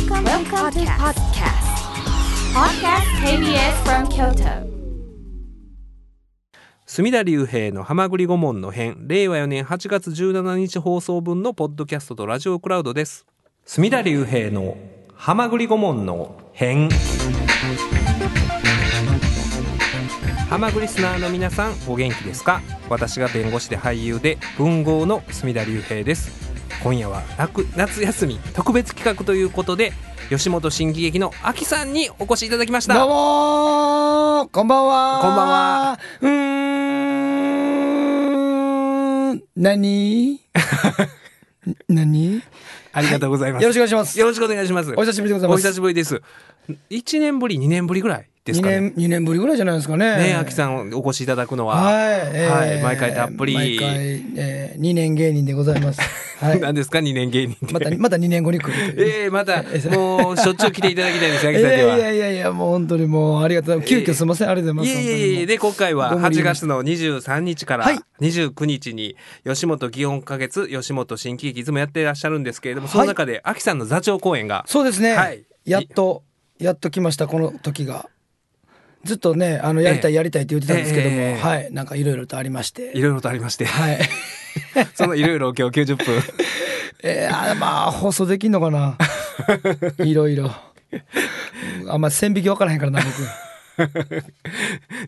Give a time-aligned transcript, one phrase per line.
[0.00, 1.60] Welcome, Welcome to podcast.
[2.54, 3.04] Podcast.
[3.22, 4.66] KBS from Kyoto.
[6.86, 13.26] 隅田隆平の浜栗顧問の編令和4年8月17日放送分のポッドキャストとラジオクラウドです。
[13.66, 14.78] 隅田隆平の
[15.14, 16.88] 浜栗顧問の編。
[20.48, 22.62] 浜栗リスナーの皆さんお元気ですか？
[22.88, 26.49] 私が弁護士で俳優で文豪の隅田隆平です
[26.82, 29.92] 今夜は夏夏休み特別企画ということで
[30.30, 32.94] 吉本新喜劇のあきさんにお越しいただきました。
[32.94, 34.48] どうもー。
[34.48, 35.20] こんばんは。
[35.20, 35.98] こんばんは。
[36.22, 36.30] うー
[39.34, 39.42] ん。
[39.56, 40.40] 何？
[41.88, 42.42] 何？
[42.92, 44.18] ありがとうございます、よろしくお願いします。
[44.18, 44.94] よろしくお願いします。
[44.96, 45.60] お久しぶりでございます。
[45.66, 46.22] お久しぶりです。
[46.88, 48.80] 1年ぶり2年ぶりぐらいです2かね。
[48.80, 50.16] 年二年ぶりぐらいじゃないですかね。
[50.16, 51.94] ねあきさんお越しいただくのは、はい、
[52.32, 53.54] えーはい毎回たっぷり。
[53.54, 53.88] 毎回、
[54.36, 56.00] えー、2年芸人でございます。
[56.40, 56.60] はい。
[56.60, 59.62] 何ですか？2年芸人またまた2年後に来る ええまた
[59.94, 61.88] もうしょっちゅう来ていただきたいですあいきさんには。
[61.88, 65.06] やいやいやいやもう本当にもうありがとう急遽すみません、ありがとうごいざいます。
[65.06, 67.98] えいえいえで今回は8どうもありがと月の23日からはい。
[68.22, 69.16] 29日に
[69.46, 72.92] 吉本祇園花月吉本新喜劇いつもやってらっしゃるんですけれどもはい。
[72.92, 74.64] その中であきさんの座長公演が。
[74.66, 75.44] そうですね、はい。
[75.66, 76.22] やっと
[76.58, 78.06] やっと来ましたこの時が
[79.04, 80.16] ずっとねあのやりたいええ。
[80.16, 81.72] やりたいって言ってたんですけども、ええはい。
[81.72, 82.92] なんかいろいろとありまして。
[82.94, 83.64] いろいろとありまして。
[83.64, 83.98] はい。
[84.94, 86.22] そのいろいろ今日90分。
[87.02, 88.98] えー、あまあ放送できんのかな。
[90.04, 90.52] いろいろ
[91.88, 93.10] あんま線引き分からへんからな僕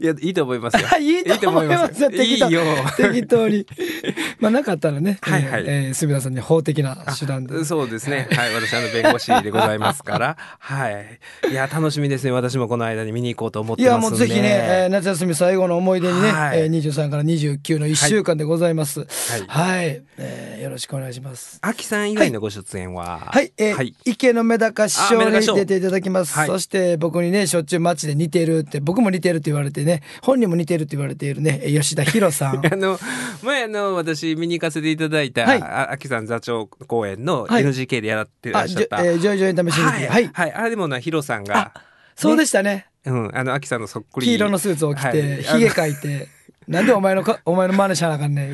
[0.00, 2.62] いやいいと思いますよ いいと思いますよ適当いいよ
[2.96, 3.66] 適当に
[4.40, 8.28] まあなかったらね、はいはいえーえー住田さんに法的な手段でそうですね。
[8.32, 8.54] はい。
[8.54, 10.36] 私、あの、弁護士でございますから。
[10.58, 11.18] はい。
[11.50, 12.30] いや、楽しみですね。
[12.30, 14.04] 私もこの間に見に行こうと思っていますんで。
[14.06, 19.00] やもうぜひね、えー夏休み最後の思い出にね、はいえー、23から29の1週間でございます。
[19.00, 19.08] はい
[19.46, 21.58] はい、えーよろしくお願いします。
[21.60, 23.20] 秋さん以外のご出演は？
[23.32, 26.34] はい、えー池のメダカ師匠に出ていただきます。
[26.34, 32.62] はいそして僕にね、しょっちゅう街で似てるって、僕も似てるって言われてね、本人も似てるって言われているね、えー吉田博さん。
[32.66, 32.98] あの、
[33.42, 39.04] 前あの、私見に行かせていただいた、はいあ秋さん座長公演のはい NGK でやってらっしゃった。
[39.04, 40.30] えー、ジョイジョイ試しに、はい、はい。
[40.32, 40.52] はい。
[40.52, 41.72] あれでもな、ヒロさんが、
[42.14, 42.86] そうでしたね。
[43.04, 44.26] うん、あの、秋さんのそっくり。
[44.26, 46.28] 黄色のスーツを着て、はいひげ描いて、
[46.68, 48.50] なんでお前のか、お前の真似しなあかんね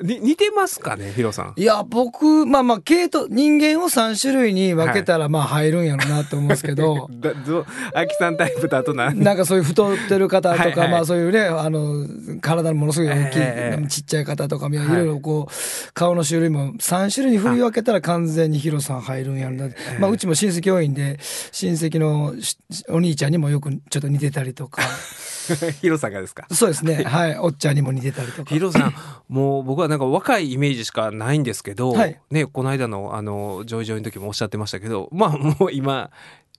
[0.00, 0.06] ん。
[0.06, 1.52] に似てますかね、ヒロさん。
[1.56, 9.12] いや、僕、まあまあ、系統、人間を3種類に分けたら、まあ入るんやろうなと思うんですけど、 だど秋さんタイプとあとな。
[9.14, 12.06] なんかそういう太ってる方とか、はいはいまあそういうね、あの、
[12.40, 14.88] 体のものすごい大きい、ええちっちゃい方とか、いはい。
[14.96, 19.68] ろいろこう、顔の種類も3種類に振り分けたら完全にヒロさん入るんやろな。
[19.98, 21.18] まあうちも親戚多いんで、
[21.52, 22.56] 親戚のし
[22.88, 24.82] お兄ちゃんにもよくちょっと似てたりとか、
[25.80, 26.46] ヒロさんがですか？
[26.52, 28.50] そうですね、はい、おっちゃんにも似てたりとか。
[28.54, 28.94] ヒロさん、
[29.28, 36.10] もう僕はなんか若いイメージしかないんですけど、はいね、この間のあの、ジョイジョイの時もおっしゃってましたけど、まあもう今、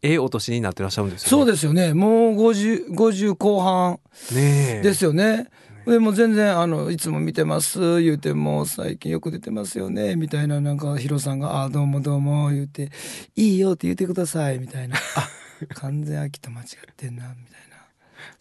[0.03, 1.29] ええお年になってらっしゃるんですよ、ね。
[1.29, 3.99] そうですよね、もう50、50後半。
[4.31, 5.49] ですよね。
[5.85, 12.91] でも全然あのいつも見てます言うてもう最近よく出てますよねみたいななんかヒロさんが「あどうもどうも」言うて
[13.35, 15.27] 「いいよ」って言ってくださいみたいな「あ
[15.73, 17.50] 完全秋と間違ってんな」みたいそう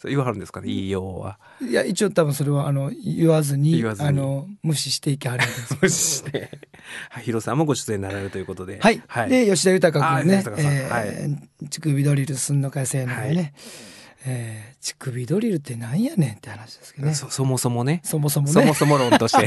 [0.09, 1.39] 言わはるんですかね、いいよは。
[1.61, 6.51] ないや一応多分それはあの言わずにあの無視していきはるんですそして、
[7.11, 8.79] はい、ヒロさんもご出演になられるということで。
[8.81, 9.31] はい、はい。
[9.31, 13.53] で吉田豊君ねえー乳首ドリルすんのかせーのかね、はい
[14.27, 18.01] えー乳首ドリルってなんやねんって話ですけどねそそそもそもね。
[18.15, 19.47] もそもねそもそも論として。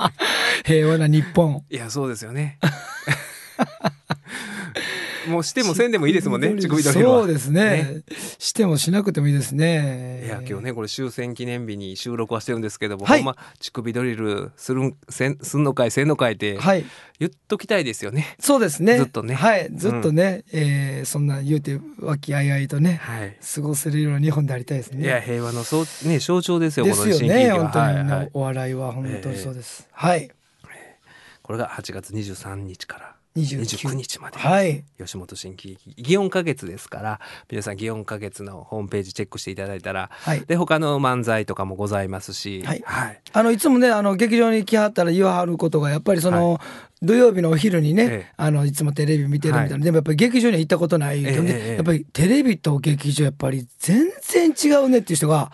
[0.64, 2.58] 平和な日本いや、そうですよね。
[5.28, 7.18] もうしてもせんでもいいですもんね、乳首ドリルは。
[7.20, 8.02] そうですね。
[8.38, 10.24] してもしなくてもいいですね。
[10.26, 13.18] いや今日ねこれ終戦記念日に収録はしてるんですけども、はい。
[13.18, 16.84] ほんま乳首ドリルするんせんすんのかいせんのかいってはい。
[17.18, 18.36] 言っときたいですよね。
[18.40, 18.96] そうですね。
[18.96, 19.34] ずっとね。
[19.34, 19.68] はい。
[19.72, 23.36] ずっとね、えーそんな言うて和気あいあいとねはい。
[23.54, 25.04] 過ごせるような日本でありたいですね。
[25.04, 28.30] いや平和のそうね象徴ですよですよね本当に、はいはい。
[28.32, 28.92] お笑いは。
[28.92, 30.30] 本当にそうです、はい。
[31.42, 34.38] これが8月23日から29 29日まで。
[34.38, 34.84] はい。
[34.98, 37.20] 吉本新喜劇祇園花月ですから
[37.50, 40.40] 皆さん祇園花月のホームページチェックしていただいたらはい。
[40.42, 42.82] で他の漫才とかもございますしはい。
[42.84, 43.20] はい。
[43.32, 46.60] あのいつもねあの劇場に来はったら言わはることがやっぱりその、
[47.00, 48.32] 土曜日のお昼にね、ええ。
[48.36, 49.82] あのいつもテレビ見てるみたいな、はい。
[49.82, 51.74] でもやっぱり劇場には行ったことない、ええでええ。
[51.76, 55.50] やっぱりテレビと劇場やっぱり全然違うねっていう人が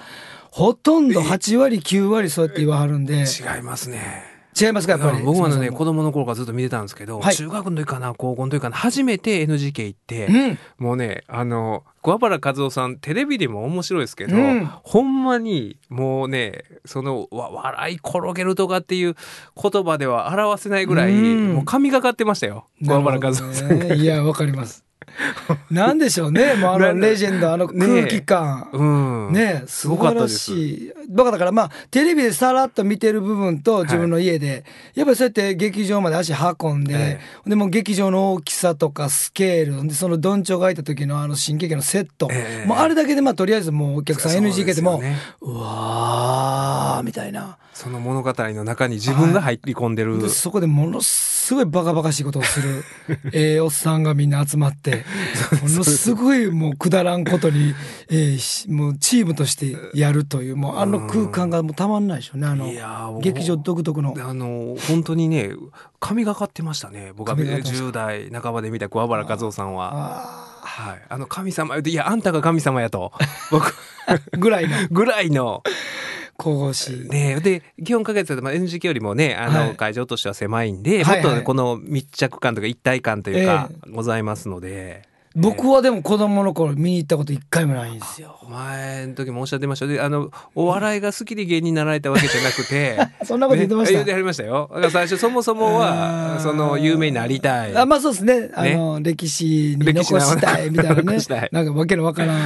[0.50, 3.25] ほとんど8割9割そうやって言わはるんで。
[3.25, 4.38] 違いますね。
[4.61, 5.23] 違いますかやっぱり？
[5.25, 7.35] 僕もあのね子供の頃からずっと見てたんですけど、はい。
[7.35, 10.59] 中学の時かな高校の時かな初めて NGK 行って、うん。
[10.79, 14.67] もうねあの桑原和夫さんテレビでも面白いですけど、うん。
[14.67, 19.15] ほんまにもうねそのわ笑い転げるとかっていう
[19.61, 21.55] 言葉では表せないぐらい、うん。
[21.55, 24.85] もう神がかってましたよ桑原和夫さんいやわかります
[25.70, 26.55] なんでしょうね。
[26.55, 29.32] もうあのレジェンドあの空気感、うん。
[29.32, 30.53] ねすごかったです。
[31.09, 42.67] だからだからまあテレビでさらっと見てる部分と自分の家で、やっぱりそうやって劇場まで足運んで、えでもう劇場の大きさとかスケールでそのどんちょが開いた時のあの新劇のセット、ええ。
[42.67, 47.59] もうあれだけでまあとりあえずもうお客さんそう NG 系でもそうねうわーみたいな。
[47.78, 52.82] その物語の中に自分が入り込んでる、でそこでものすごいバカバカしいことをする。
[53.32, 55.04] ええおっさんがみんな集まって。
[55.62, 57.76] ものすごいもうくだらんことに、
[58.10, 62.48] えーしもうチームとしてやるというもうあの空間がもうたまんないでしょうね。
[62.48, 64.12] あの劇場独特の。
[64.19, 65.52] あの本当にね
[66.00, 67.36] 神がかってましたね僕は。
[67.36, 67.86] 神がかってました。
[67.86, 69.92] 10代半ばで見た桑原和夫さんは。
[69.94, 73.12] あはい、あの神様いやあんたが神様やと。
[73.52, 73.72] 僕。
[74.08, 74.75] ー ぐらいの。
[74.90, 75.62] ぐらいの
[76.38, 77.08] 神々しい。
[77.08, 79.76] ねで基本か月で、まあ、NGK よりもねあの、はい。
[79.76, 81.23] 会場としては狭いんで、はいはい。
[81.25, 85.06] もっとねこの密着感とか一体感というか、ございますので。
[85.37, 88.38] 僕はでも子供の頃見に行ったこと一回もないんですよ。
[88.49, 93.99] 前の時もおっしゃってましたであのお笑いが好きで芸人になられたわけじゃなくて そんなこと言ってました？
[93.99, 94.69] ね言ってはりましたよ。
[94.73, 97.76] だから最初そもそもはその有名になりたい。
[97.76, 98.50] あまあそうですね。
[98.55, 101.49] あの歴史に残したいみたいなね。
[101.52, 102.40] なんかわけのわからん。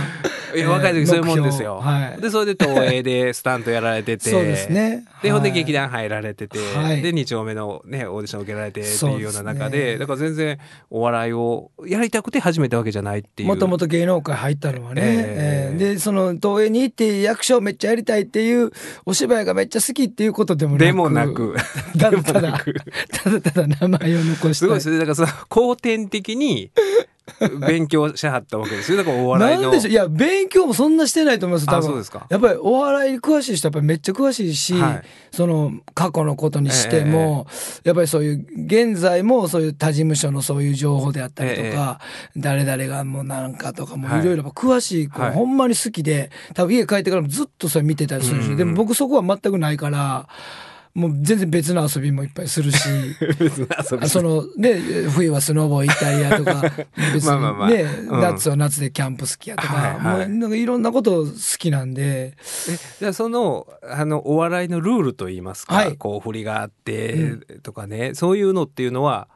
[0.54, 2.20] いや若い時そういうもんですよ、はい。
[2.20, 4.30] でそれで東映でスタントやられてて。
[4.30, 5.04] そうですね。
[5.22, 5.58] でほんではい。
[5.58, 7.02] 劇団入られてて、はい。
[7.02, 9.98] で2丁目のねオーディション受けられてっていうような中で。
[9.98, 10.58] だから全然
[10.90, 13.48] お笑いをやりたくて始めたわけじゃないっていう。
[13.48, 15.78] もともと芸能界入ったのはね、えええー。
[15.78, 18.70] でその東映に行って役所をめっちゃやりたいっていう
[19.06, 20.84] お芝居がめっちゃ好きっていうことでもなく。
[20.84, 21.56] でもなく。
[21.98, 22.74] ただただなく。
[23.12, 24.98] ただただ名前を残したすごいですね。
[24.98, 26.70] だからその後天的に
[27.66, 28.98] 勉強しはったわけですよ。
[28.98, 29.62] だからお笑いの。
[29.62, 29.92] なんでしょう？
[29.92, 31.78] いや勉強もそんなしてないと思います多分。
[31.78, 32.26] あそうですか。
[32.28, 35.02] やっぱりお笑いに詳しい人はやっぱりめっちゃ詳しいし、はい。
[35.30, 37.46] その過去のことにしても、
[37.84, 42.00] やっぱりそういう現在もそういう他事務所のそういう情報であったりとか、
[42.36, 44.20] 誰々がもうなんかとかもはい。
[44.22, 45.32] いろいろ詳しい子、はい。
[45.32, 48.56] ほんまに好きで多分家帰ってからもずっとそれ見てたりするし、うんうん。
[48.58, 50.28] でも僕そこは全くないから
[50.94, 52.78] もう全然別の遊びもいっぱいするし。
[54.08, 54.74] そのね
[55.14, 56.62] 冬はスノボ行ったりやとか
[57.14, 57.68] 別 まあまあまあ。
[57.70, 58.20] にねうん。
[58.20, 60.28] 夏は夏でキャンプ好きやとか、はいはい。
[60.28, 62.34] もうなんかいろんなこと好きなんで。
[62.36, 62.36] え
[63.00, 65.96] じゃあそのあのお笑いのルールといいますか、はい。
[65.96, 69.28] こう振りがあってうとかね、そういうのっていうのは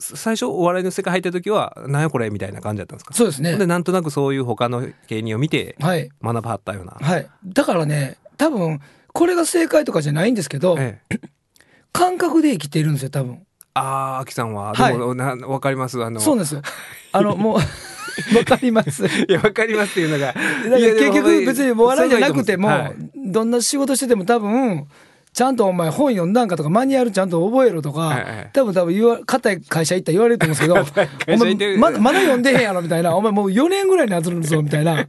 [0.00, 3.14] す最初お笑いの世界入った時は「なんやこれ」みたいな感じだったんですか？
[3.14, 3.56] そうですね。
[3.56, 6.10] でなんとなくそういう他の芸人を見てはい。
[6.20, 7.26] 学ばはったような、はい。
[7.46, 8.80] だからね多分
[9.16, 11.20] これが正解とかじゃないんですけど、ええ、
[11.92, 13.46] 感覚で生きているんですよ多分。
[13.72, 14.74] ああ秋さんは。
[14.74, 14.92] はい。
[14.92, 16.02] でも、なわかります。
[16.04, 16.62] あのそうなんですよ。
[17.12, 17.56] あの も
[18.32, 19.06] うわかります。
[19.06, 20.34] いやわかりますっていうのが。
[20.34, 22.94] ら結局別にお笑いじゃなくても、はい。
[23.14, 24.86] どんな仕事してても多分
[25.36, 33.14] ちゃんとお前本読んだんかとかマニュアルちゃんと覚えろとか、はいはい多分多分言わ硬い会社行ったら言われ ると思うんですけど会お前まだまだ読んでへんやろみたいな。
[33.14, 35.06] お前もう4年ぐらいになってるぞみたいな。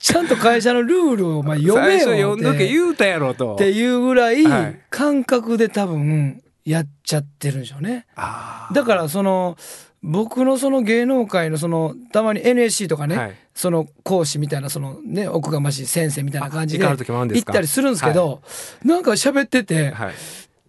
[0.00, 2.42] ちゃんと会社のルールをお前読め最よって。
[2.42, 3.54] 初読んどけ言うたやろと。
[3.54, 4.80] っていうぐらいはい。
[4.90, 8.06] 感覚で多分やっちゃってるんでしょうね。
[8.16, 9.56] あだからその
[10.02, 13.34] 僕のその芸能界のそのたまに NSC とかね、はい。
[13.54, 18.40] その講師みたいなそのね奥がましい先生みたいな感じであ行ったりするんですけど、
[18.84, 20.14] なんか喋ってて、はい。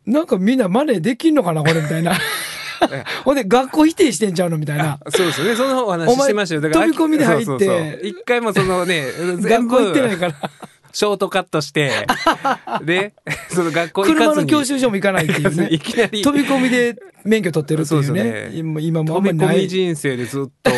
[0.05, 2.13] なんかみんな真似できんのかなこれみたいな。
[2.91, 4.99] え ほんで学校否定してんちゃうのみたいな。
[5.09, 5.55] そうですね。
[5.55, 6.61] そのお話してましたよ。
[6.61, 9.05] だから飛び込みで入って一回もそのね、
[9.41, 10.35] 学校行ってないから。
[10.91, 12.07] ショートカットして、
[12.83, 13.13] で、
[13.49, 14.45] その学校行か車ずに。
[14.47, 15.67] の教習所も行かないっていうね。
[15.71, 16.23] いきなり。
[16.23, 18.51] 飛び込みで免許取ってるっていうそうですねね。
[18.53, 19.67] 今今もあんまりない。
[19.67, 20.71] 人生でずっと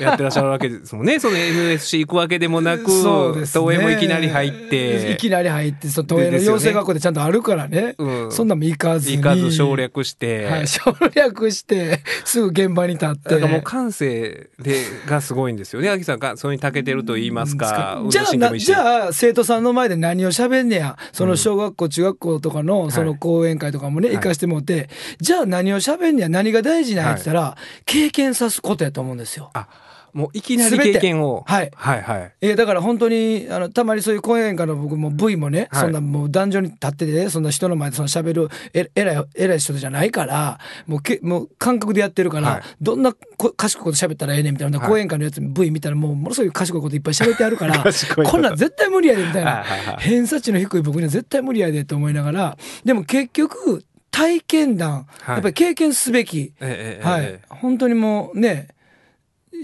[0.00, 1.18] やってらっしゃるわけですもんね。
[1.20, 3.64] その NSC 行くわけでもなく、そうですね。
[3.64, 7.94] 東映もいきなり入って、いきなり入ってその東映の養成学校でちゃんとあるからね。
[7.98, 8.32] うん。
[8.32, 9.16] そんなんも行かずに。
[9.16, 13.30] 行かず省略して、はい、省略して すぐ現場に立って。
[13.30, 15.90] だからもう感性でがすごいんですよね。
[15.90, 19.64] 秋さんがそれに長けてると言いますか、じゃあじゃあ生徒さん。
[19.64, 24.88] の前で何を喋んねやその小学校、中学校とかのその講演会とかもね、はい行かしてもらって
[25.18, 29.50] じゃあ何を喋んねや何が大事なんやって言ったら、経験さすことやと思うんですよ。
[29.54, 29.68] あ、
[30.12, 31.42] もういきなり経験を。
[31.44, 32.02] はいはい。
[32.02, 32.46] はい。
[32.46, 35.82] いやだから本当にあのたまにそういう講演会の僕も V もね、はい。
[35.82, 42.62] そんなもう男女に立っててねそんな人の前でその喋るえ偉い偉い人じゃないからもうけもう感覚でやってるから、はい。
[42.80, 44.88] どんなこ賢いこと喋ったらええねんみたいな、はい。
[44.88, 47.84] 講演会のやつ V 見たらもうものすごい賢いこといっぱい喋ってあるから
[48.24, 49.96] こんなん絶対無理やでみたいな、はいはいはい。
[49.98, 53.84] 偏差値の低い僕には絶対無理やでと思いながらでも結局
[54.14, 55.34] 体験談、はい。
[55.34, 58.68] やっぱり経験すべき、はいええ本当にもうね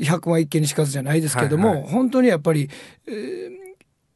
[0.02, 1.90] 100万一見にしかずじゃないですけども、はいはい。
[1.92, 2.69] 本当にやっぱり、
[3.07, 3.61] えー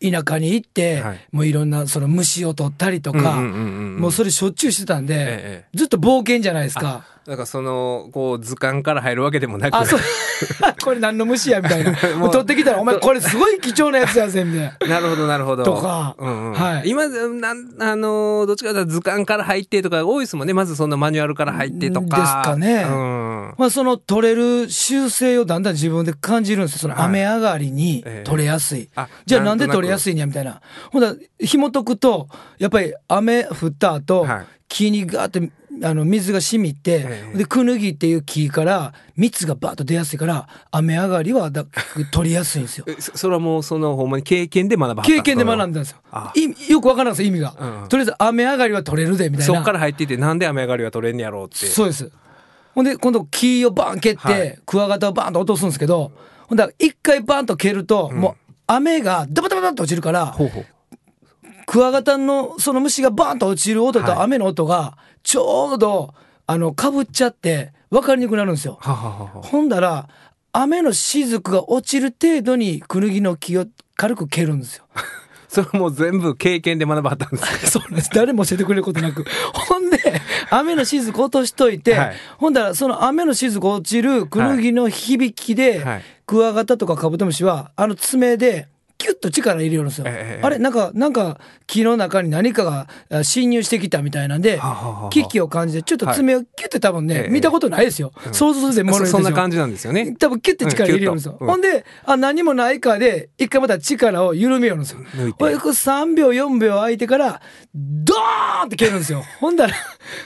[0.00, 1.20] 田舎に行って、はい。
[1.32, 7.06] もういろんなその虫を取ったりとか、もうそれしょっちゅうしてたんで、ええずっと冒険じゃないですか。
[7.26, 9.74] だからそのこう図鑑から入るわけでもなく。
[9.74, 10.00] あそう。
[10.84, 11.92] これ何の虫やみたいな。
[12.18, 15.00] もう取ってきたら「お前これすごい貴重なやつやぜ」みたいな。
[15.00, 15.64] なるほどなるほど。
[15.64, 16.14] とか。
[16.18, 16.52] うんうん。
[16.52, 16.88] はい。
[16.90, 20.52] 今なんあのーどっちかというと図鑑から入ってとか多いですもんね。
[20.52, 22.16] まずそのマニュアルから入ってとか。
[22.16, 22.84] ですかね。
[22.86, 23.54] うん。
[23.56, 26.78] まあ、その取れる習性をだんだん自分で感じるんですよ。
[26.80, 28.28] そのはい雨上がりにええ。
[28.28, 28.90] 取れやすい。
[28.96, 30.60] あじゃあなんで取れやすいんやみたいな。
[30.90, 32.28] ほんだら紐解くと、
[32.58, 34.44] やっぱり雨降った後、はい。
[34.68, 35.50] 木にガーって
[35.82, 41.64] あの水が染みて、ええで、クヌギっていう木から蜜がバーッと出やすいから、雨上がりはだ
[42.10, 42.84] 取りやすいんですよ。
[42.88, 46.00] えそそれはもうそのほんまに経験で学ば経験で学んだんですよ
[46.68, 47.54] よくわからんですよ、意味が。
[47.58, 49.54] うんうんとりあえず雨上がりは取れるで、みたいな。
[49.54, 52.10] そっから入っていてなんで雨上がりは取れんねやろうってそうです。
[52.74, 56.12] ほんで、今度木をバン蹴って、はいクワガタをバンと落とすんですけど、
[56.48, 60.66] ほんだら一回バンと蹴ると、もう雨がダバダバダッと落ちるから、ほうほう
[61.66, 66.14] クワガタのその虫がバンと落ちる音はいと雨の音が、ちょうど、
[66.46, 68.78] あの、被っちゃって、分かりにくくなるんですよ。
[68.80, 70.08] ははははほんだら、
[70.52, 73.66] 雨の雫が落ちる程度にクヌギの木を
[73.96, 74.84] 軽く蹴るんですよ。
[75.48, 78.10] それもう全部経験で学ばはったんですか そうです。
[78.12, 79.24] 誰も教えてくれることなく。
[79.54, 79.98] ほんで、
[80.50, 88.66] 雨の雫落としといて、はいほんだらその雨の雫落ちるクヌギの響きで、はいクワガタとかカブトムシは、あの爪で、
[89.14, 90.04] ッと力入れるんですよ。
[90.06, 94.60] ええあれなんか、なんか、木の中に何かがあ侵入してきたみたいなんで
[95.10, 98.12] 危機を感じて、ちょっと爪をキュッて多分ね、ええ見たことないですよ。
[98.32, 101.38] 想像するでものそんな感じなんですよね多分キュッて力入れるんですよ。
[101.40, 104.98] うんほんで、あ、何もないかで、一回また力を緩めよるんですよ。
[105.38, 107.40] これ3秒、4秒空いてから、
[107.74, 109.22] ドーンって蹴るんですよ。
[109.40, 109.74] ほんだら、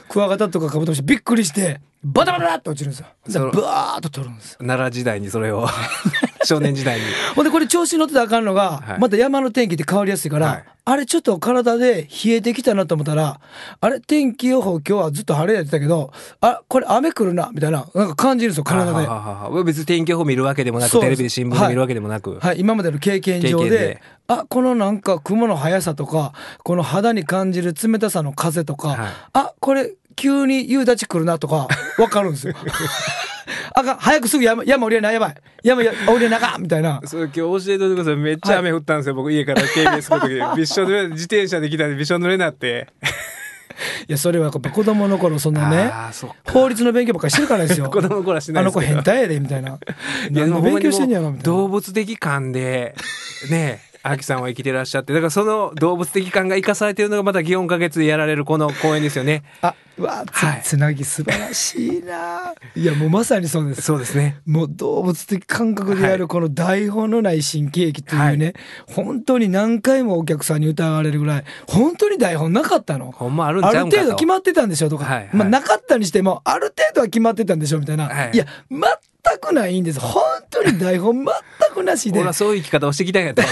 [0.09, 3.07] クワガタとかカブトムシびっくりして、バタバタって落ちるんですよ。
[3.29, 4.59] そので、バーッと取るんですよ。
[4.61, 5.67] 奈良時代にそれを
[6.45, 7.05] 少年時代に。
[7.35, 8.99] ほんで、これ調子に乗ってたらあかんのが、はい。
[8.99, 10.65] また山の天気って変わりやすいから、はい。
[10.85, 13.41] あれちょっと体で冷えてきたなと思ったら、
[13.81, 19.07] あれ天気予報今日はずっと晴れやってたけど、あ、これ雨来るな、みたいな、なんか感じるんですよ、体で。
[19.07, 19.65] はははは。
[19.65, 24.03] 別に天気予報見るわけでもなくテレビで新聞で見るわけでもなく、はい、今までの経験上でで。
[24.29, 28.99] あこのなんか雲の速さとかこの肌に感じる冷たさの風とか、はい。
[29.35, 32.55] あこれ急に夕立来るなとか分かるんですよ。
[33.75, 33.97] あかん。
[33.99, 35.35] 早くすぐ山山降りれなやばい。
[35.63, 37.01] 山や降りれなあかんみたいな。
[37.05, 38.17] それ今日教えておいてください。
[38.17, 40.57] めっちゃ雨降ったんですよ、僕家から KBS 来る時。
[40.57, 42.89] びっしょ濡れ自転車で来たんでびっしょ濡れになって。
[44.09, 46.53] いやそれはやっぱ子供の頃そのねあーそっか。
[46.53, 47.89] 法律の勉強ばっかりしてるからですよ。
[47.91, 48.87] 子供の頃はしなあいですけど。
[48.87, 49.69] の子変態やでみたいな。
[49.69, 49.79] いや
[50.31, 51.43] 何の勉強してんやろみたいな。
[51.45, 52.95] 動物的感で
[53.51, 55.13] ねえアキさんは生きてらっしゃって。
[55.13, 59.43] だからその動物的感が生かされてるのがまた祇園花月でやられるこの公演ですよね。
[59.63, 60.63] あうわつ,、はい。
[60.63, 62.55] つなぎ素晴らしいな。
[62.75, 63.83] いやもうまさにそうです。
[63.83, 64.41] そうですね。
[64.47, 66.19] もう動物的感覚でやはい。
[66.19, 68.55] るこの台本のない新喜劇というね、
[68.87, 73.11] 本当に何回もお客さんに疑われるぐらい本当に台本なかったの。
[73.11, 75.31] ほんまあるある程度決まってたんでしょとか、はいはい。
[75.33, 78.31] まあ、なかったにしてもある程度は決まってたんでしょみたいな、はい。
[78.33, 80.01] い、や全くないんです。
[80.01, 81.27] 本当に台本全
[81.75, 82.19] くなしで。
[82.21, 83.43] 俺はそういう生き方をしてきたんやと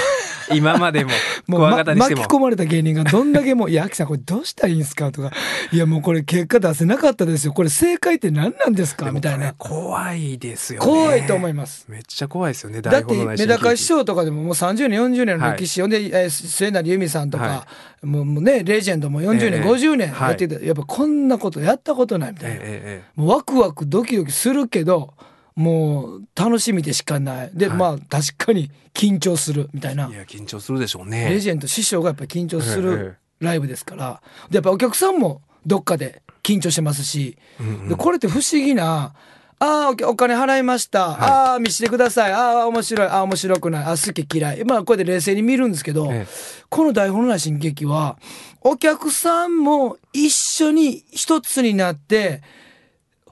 [0.53, 1.11] 今までも
[1.47, 5.33] もう、ま巻き込まれた芸人がどんだけもう「いやアキさんこれどうしたらいいんですか?」とか
[5.73, 7.53] 「いやもうこれ結果出せなかったですよ。
[7.53, 9.55] これ正解って何なんですか?」みたいな。
[9.59, 10.87] 怖いですよね。
[10.87, 11.87] 怖いと思います。
[11.89, 17.67] めっちゃ怖いですよねだってメダカ師匠とかでももう30年40年の歴史、ほんで、えー末成由美さんとか、は
[18.03, 20.29] もうもうねレジェンドも40年、ええ50年はい。
[20.31, 23.21] やってて、やっぱこんなことやったことないみたいな、えええ。
[23.21, 25.15] もうワクワクドキドキするけど
[25.57, 27.51] もう楽しみでしかない。
[27.55, 27.79] で、はい。
[27.79, 30.09] まあ確かに緊張するみたいな。
[30.13, 31.29] えいや緊張するでしょうね。
[31.31, 34.23] レジェンド師匠がやっぱり緊張すえるライブですから。
[34.51, 39.15] でやっぱお客さんもどっかで緊張してますし、うんうんでこれって不思議な
[39.59, 42.33] あーおお金払いました、ああ見してください。
[42.33, 43.09] ああ面白い。
[43.09, 43.85] ああ面白くない。
[43.85, 44.65] あ好き嫌い。
[44.65, 46.27] まあこれで冷静に見るんですけど、え。
[46.69, 48.19] この台本のない新喜劇は
[48.61, 52.43] お客さんも一緒に一つになって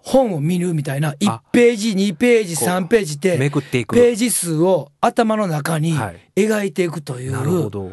[0.04, 3.94] 本を見るみたいな1ページ2ページこう3ページってめくっていく。
[3.94, 6.20] ページ数を頭の中にはい。
[6.36, 7.92] 描いていくという、なるほど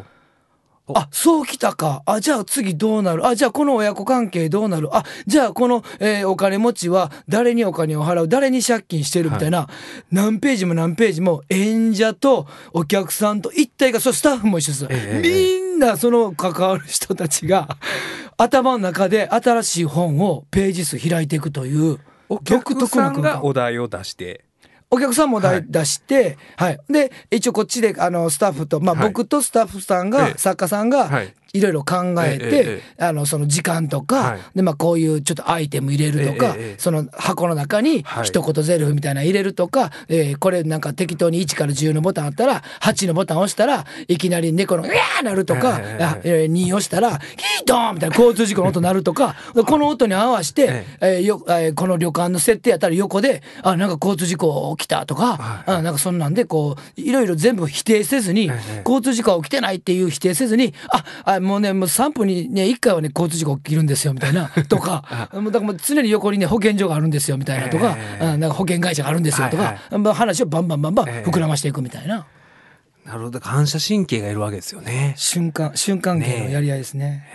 [0.88, 2.02] あそうきたか。
[2.06, 3.26] あじゃあ次どうなる？
[3.26, 4.88] あじゃあこの親子関係どうなる？
[4.94, 8.28] あじゃあこの、えーお金持ちは誰にお金を払う？
[8.28, 9.68] 誰に借金してるみたいな、
[10.10, 15.28] 何ページも何ページも演者とお客さんと一体がそうスタッフも一緒です、ええ
[15.72, 17.76] みんなその関わる人たちが
[18.36, 23.42] 頭の中で新しい本をページ数開いていくというお独客特さん空間。
[23.42, 24.44] お題を出して
[24.94, 25.64] お客さんもだいはい。
[25.68, 26.78] 出して、はい。
[26.90, 29.08] で、一応こっちで、あの、スタッフと、まあ、はい。
[29.08, 30.38] 僕とスタッフさんが、ええ。
[30.38, 31.22] 作家さんが、は
[31.54, 34.40] いいろいろ考えて、あのその時間とか、はい。
[34.56, 38.24] でまあこういうちょっとアイテム入れるとか、その箱の中にはい。
[38.24, 51.06] 一言ゼルフみたいなの入れるとか、えーこれなんか適当に1から10のボタンあったら8のボタン押したらいきなり猫の「うわー!」なるとか、ええあえー2押したら「ヒートン!」みたいな交通事故の音鳴るとか この音に合わせて、ええ。
[51.18, 58.82] ーよえーこの旅館の設定やったら横で「あなんか交通事故起きた」とか、はいあなんかそんなんでこういろいろ全部否定せずに、ええ。
[58.86, 68.24] 交通事故は起きてないっていう否定せずにああもうねもう3分にね1回はね交通事故起きるんですよみたいな とかもうだからもう常に横にね保健所があるんですよみたいなとか,、ええ。
[68.26, 71.28] あなんか保険会社があるんですよとか、はいまあ話をバンバンバンバンええ。
[71.28, 72.26] 膨らましていくみたいな、
[73.04, 73.40] なるほど。
[73.40, 75.14] 反射神経がいるわけですよね。
[75.16, 77.26] 瞬間瞬間芸のやり合いですね。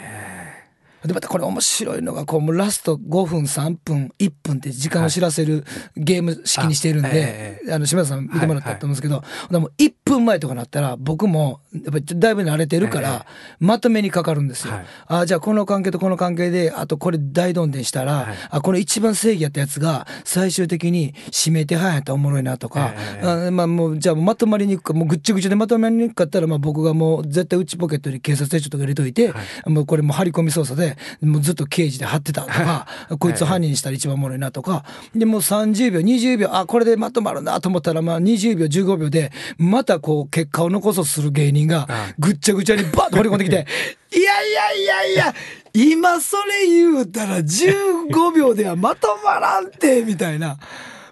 [1.06, 5.64] でまたこれ面白いのがこうもうラスト5分3分1分って時間を知らせる
[5.96, 13.26] ゲーム式にしているんで、あえあの島田さん見てもらったと思うんですけど、でも1分前とかなったら僕もやっぱりだいぶ慣れてるから、
[13.60, 14.74] まとめにかかるんですよ。
[14.74, 14.86] はい。
[15.08, 18.36] あじゃあこの関係とこの関係であとこれ大どんでんしたら、はい。
[18.50, 21.14] あこの一番正義やったやつが最終的に
[21.46, 29.34] 指名手配やったらおもろいなとか、ええあまあもうじゃあまとまりにくかもうぐっちゃぐちゃでまとまりにくかったらまあ僕がもう絶対内ポケットに警察手帳とか入れといて、
[29.66, 30.87] もうこれもう張り込み捜査で
[31.22, 42.16] もうずっと刑事で貼ってたとか、こいつを犯人にしたら一番おもろいなとかでもう30秒20秒あこれでまとまるなと思ったらまあ20秒15秒でまたこう結果を残そうとする芸人がはい。
[42.20, 43.66] ぐっちゃぐちゃにバッと掘り込んできて
[44.14, 45.36] 「いやいやいやいや
[45.74, 50.58] 今それ言うたら15秒ではまとまらんて」みたいな。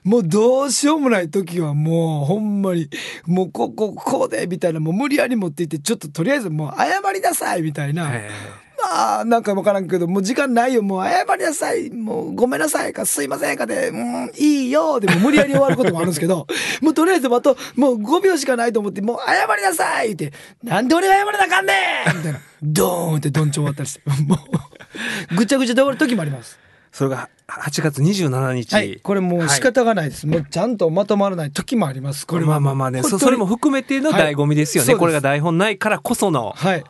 [0.04, 2.88] もうどうしようもない時はもうほんまに
[3.26, 4.80] もうこここうでみたいな。
[4.80, 8.12] もう無理やり持っていってちょっととりあえずもう謝りなさいみたいな、
[8.86, 10.84] えああなんかわからんけどもう時間ないよ。
[10.84, 11.90] もう謝りなさい。
[11.90, 13.90] もうごめんなさいかすいませんかで。
[13.90, 15.00] うんいいよ。
[15.00, 16.48] でも無理やり終わることもあるんですけど
[16.82, 20.32] もうとりあえずあともう5秒しかないと思ってもう謝りなさいって。
[20.64, 21.74] なんで俺が謝らなあかんね
[22.14, 22.18] ん。
[22.18, 22.40] みたいな。
[22.62, 24.02] ドーンってどんちょ終わったりして。
[24.28, 24.36] も
[25.32, 26.60] うぐちゃぐちゃで終わる時もあります。
[26.92, 32.26] それが8月27日、はい、これもう仕方がないです、もうちゃんとまとまらない時もあります。
[32.26, 32.52] これは。
[32.52, 33.04] まあまあまあね。
[33.04, 36.54] そそれも含めての醍醐味ですよね、はいこれが台本ないからこその。
[36.56, 36.84] はいい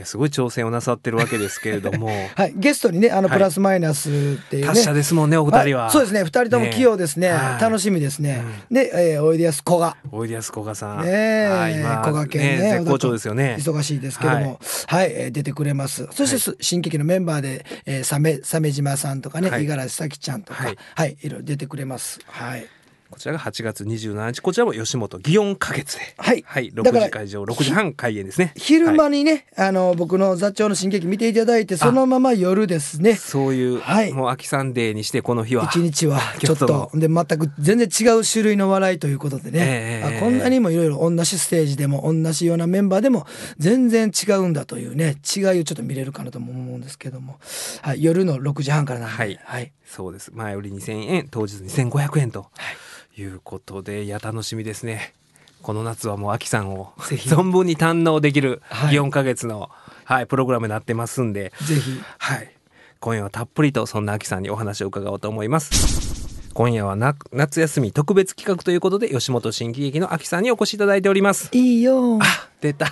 [0.00, 2.08] やすごい挑戦をなさってるわけですけれども。
[2.34, 3.38] はい、ゲストにねあのはい。
[3.38, 4.12] プラスマイナスっ
[4.48, 7.28] ていうね、達者ですもんねお二人は、いそうですね二人とも器用ですね。
[7.30, 7.62] はい。
[7.62, 9.96] 楽しみですね、で、えー、おいでやすこが。
[10.10, 11.46] おいでやすこがさん、ねえ。
[11.46, 13.56] はい今古賀県ね絶好調ですよね。
[13.58, 14.60] 忙しいですけども。
[14.86, 16.08] はい、えー出てくれます。
[16.12, 19.62] そしてす、新劇のメンバーで、えー、鮫鮫島さんとかねはい。
[19.62, 20.64] 五十嵐咲ちゃんとか。
[20.64, 20.76] はい。
[20.94, 22.20] はい、い、ろいろ出てくれます。
[22.26, 22.66] はい
[23.10, 26.44] こちらが8月27日こちらも吉本祇園花月ではい。
[26.46, 28.52] はい、6だから時会場6時半開演ですね。
[28.56, 29.12] 昼間はい。
[29.12, 33.16] にね、あの僕の座長の新劇見ていただいてそのまま夜ですね。
[33.16, 34.12] そういう、はい。
[34.12, 35.64] もう秋サンデーにしてこの日は。
[35.64, 43.26] 一日はちょっとで全く全然違う種類の笑いということでね、ええあこんなにもいろいろ同じステージでも同じようなメンバーでも
[43.58, 47.38] 全然違うんだというね違いをちょっと見れるかなとも思うんですけども、
[47.82, 49.40] はい、夜の6時半からなんで、はい。
[49.42, 49.72] はい。
[49.84, 50.30] そうです。
[50.32, 52.50] 前売り2000円当日2500円と。
[52.56, 52.90] い
[53.24, 55.14] うことでいや楽しみですね。
[55.62, 57.28] この夏はもう秋さんをぜひ。
[57.28, 58.94] 存分に堪能できるはい。
[58.94, 59.70] 4ヶ月の、
[60.04, 61.52] はい、プログラムになってますんで。
[61.66, 62.00] ぜひ。
[62.18, 62.52] はい。
[62.98, 66.50] 今夜はたっぷりとそんな秋さんにお話を伺おうと思います。
[66.54, 71.48] 今夜はな夏休み特別企画ということで吉本新喜劇の秋さんにお越しいただいております。
[71.52, 72.18] いいよ。
[72.18, 72.88] ねあ出た。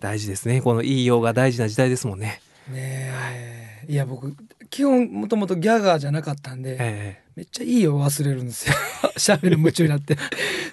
[0.00, 0.60] 大事ですね。
[0.60, 2.40] このいいようが大事な時代ですもんね。
[2.72, 3.84] え。
[3.88, 4.34] いや僕
[4.70, 8.74] 基本もともとギャガーじゃなかったんで、えめっちゃいいよ忘れるんですよ。
[9.16, 10.18] 喋る夢中になって。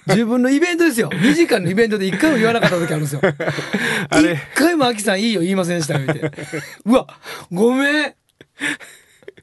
[0.06, 1.08] 自分のイベントですよ。
[1.10, 3.20] 2時間のイベントで1回も言わなかった時あるんですよ。
[4.10, 4.32] あれ。
[4.32, 6.30] 1回もアキさんいいよ言いませんでしたよって。
[6.84, 7.06] うわ
[7.50, 8.14] ごめん。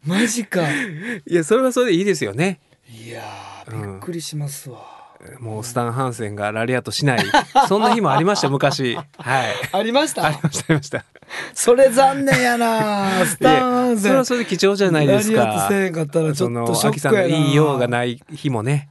[0.06, 0.62] マジか。
[0.70, 2.60] えいやそれはそれでいいですよね。
[2.90, 4.80] いやーびっくりしますわ、
[5.40, 7.20] もうスタン・ハンセンがラリアットしない
[7.68, 8.96] そんな日もありました昔。
[8.96, 9.06] はい。
[9.72, 10.26] ありました？
[10.28, 11.06] ありましたありました。
[11.54, 18.90] それ残念やな スターンいやそれはそれで貴重じゃないですラリアットかせえへんかったらちょっとショ秋さんのックやないいようがない日もね。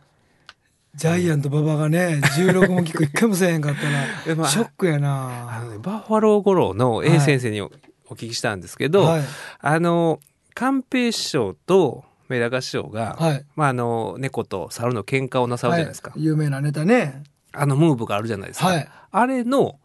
[0.94, 3.74] ジャイアント馬場がね16も聞く1回もせえへんかっ
[4.26, 7.70] たら ショックやあなのねバッファロー五郎の A 先生にお
[8.08, 9.22] お聞きしたんですけど、はい。
[9.60, 10.20] あの
[10.54, 13.44] 寛平師匠とメダカ師匠が、はい。
[13.54, 17.24] まあ、あの猫と猿の喧嘩をなさるじゃないですか、はい、有名なネタね。
[17.52, 18.88] あのムーブがあるじゃないですか、はい。
[19.10, 19.78] あれの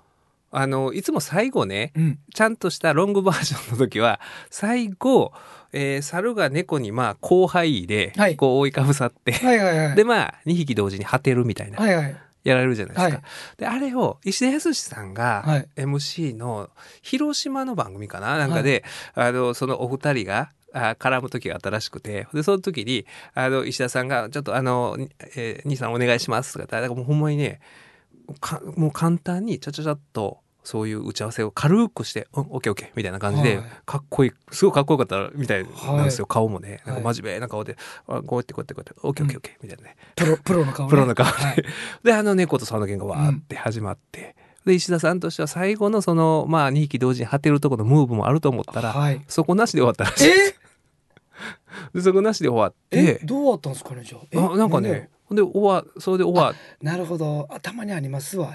[0.51, 2.19] あのいつも最後ねうん。
[2.33, 5.31] ちゃんとしたロングバージョンの時は最後、
[5.71, 8.35] えー猿が猫にまあ後輩ではい。
[8.35, 9.95] こう覆いかぶさって、はいはいはい。
[9.95, 12.15] でまあ2匹同時に果てるみたいな、はいはい。
[12.43, 13.13] やられるじゃないですか。
[13.13, 13.23] はい。
[13.57, 15.67] であれを石田康さんがはい。
[15.77, 16.69] MC の
[17.01, 18.37] 広島の番組かな？
[18.37, 22.27] なんかで、あのそのお二人があ絡む時があったらしくて。
[22.33, 24.97] でその時にあの石田さんが「ちょっとあの、
[25.35, 27.59] えー兄さんお願いします」とかだからもうほんまにね
[28.39, 33.65] かもう簡単にちゃちゃちゃっとそういう打ち合わせを軽くして「うんオッケーオッケー」みたいな感じで、はい。
[33.85, 36.29] かっこいいすごいかっこよかったみたいなんですよ、はい。
[36.29, 36.81] 顔もね。
[36.85, 37.15] なんかはい。
[37.15, 39.95] 真面目な顔で「あこうやってこうやってこうやってオッケーオッケーオッケー」みたいなね。
[40.15, 41.65] プロプロの顔、ね、プロの顔で、はい。
[42.03, 49.21] であの猫と沢の喧嘩わーって始まって、で石田さんとしては最後のそのまあ2匹同時に果てるところのムーブもあると思ったら、はい。
[49.27, 50.29] そこなしで終わったらしい。
[50.29, 50.35] え？
[50.35, 50.55] で
[52.01, 54.21] そこなしで終わっえてどうだったんですかねじゃあ。
[54.31, 57.47] えあなんかねほんで終わそれで終わなるほど。
[57.49, 58.53] 頭にありますわ。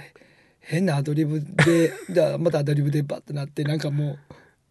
[0.60, 4.18] 変なアドリブで でまたアドリブでバッてなってなんかもう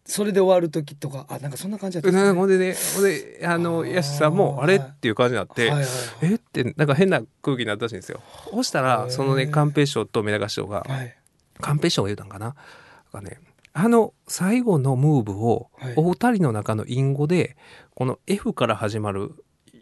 [0.07, 1.25] それで終わる時とか。
[1.29, 2.31] あなんかそんな感じだったね。
[2.31, 3.93] ほんでねほんであのあー。
[3.93, 6.31] ヤシさんも「あれ?」はいっていう感じになって「はいはいはい。
[6.31, 8.21] えっ?」てなんか変な空気になったらしいんですよ。
[8.51, 11.15] そしたらそのね寛平師匠と目流し師匠がはい。
[11.61, 12.55] 寛平師匠が言うたんかな？
[13.13, 13.39] なんかね
[13.77, 15.93] あの最後のムーブをはい。
[15.97, 17.57] お二人の中の隠語で
[17.93, 19.33] この F から始まる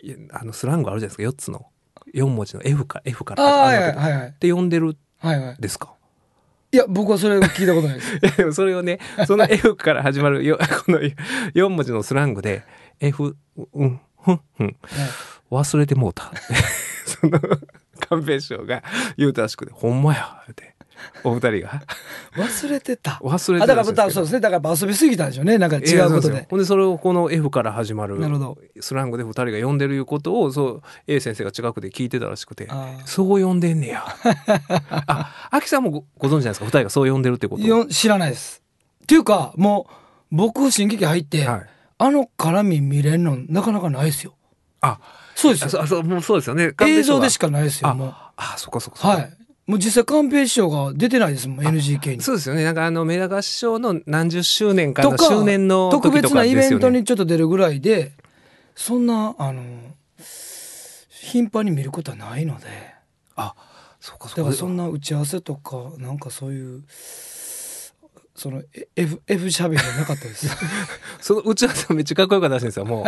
[0.02, 1.36] いあのスラングあるじゃないですか。
[1.36, 1.68] 4つの。
[2.14, 4.98] 4文字の F か F から始まるはいはいはいって呼んでる
[5.60, 5.94] ですか？
[6.72, 8.20] いや僕はそれ聞いたことないです。
[8.38, 12.64] で もそれをねその F から始まるよ この4文字のスラングで
[13.00, 13.36] F
[13.74, 14.66] うんふんふん。
[14.66, 14.76] はい。
[15.52, 16.32] 忘れてもうた。
[17.06, 17.40] その
[18.10, 18.84] 寛平師匠が
[19.18, 20.73] 言うたらしくて「ほんまや」って
[21.24, 21.82] お二人が？
[22.36, 23.20] 忘れてた。
[23.24, 24.40] 忘れてあだからそうですね。
[24.40, 25.58] だから遊びすぎたんでしょうね。
[25.58, 26.22] なんか違うことで。
[26.22, 28.58] そでほんでそれをこの F から始まるなるほど。
[28.82, 32.68] スラングで二人が呼んでるいうことをそう A 先生が近くで聞いてたらしくて
[33.06, 34.04] そう呼んでんねや。
[35.08, 36.66] あ秋さんもごご存知ないですか？
[36.66, 38.62] 二人がそう呼んでるってことよ知らないです。
[39.04, 39.88] っていうかも
[40.32, 41.70] う僕新劇入って、はい。
[42.00, 44.34] あの絡み見れんのなかなかないですよ。
[44.82, 45.00] あ
[45.36, 45.82] そうですよ。
[45.82, 46.74] あそうもうそうですよね。
[46.82, 48.16] 映像でしかかないですよもう。
[48.36, 49.18] あそっかそっかそっか。
[49.20, 49.34] はい
[49.66, 52.22] もう実際寛平師匠が出てないですもん NGK に。
[52.22, 52.64] そうですよね。
[52.64, 58.12] なんかあのメダ合唱の何十周年かの周年の特時とか別なイベントにちょっと出るぐらいで
[58.76, 59.64] そんなあの
[61.10, 62.66] 頻繁に見ることはないので。
[63.36, 63.56] あ
[64.02, 64.44] そうかだそうか。
[64.44, 66.84] からそんな打ち合わせとかなんかそういう
[68.36, 70.48] そのえ F, F しゃべりなかったです。
[71.22, 73.06] その打ち合わせめっちゃかっこよかったらしいんですよも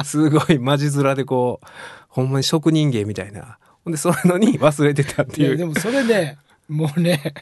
[0.00, 0.04] う。
[0.04, 1.66] すごいマジ面でこう
[2.08, 5.56] ほんまに職人芸みたいなほんでそういうのに忘れてたっていう。
[5.56, 6.36] でもそれで
[6.68, 7.34] もうね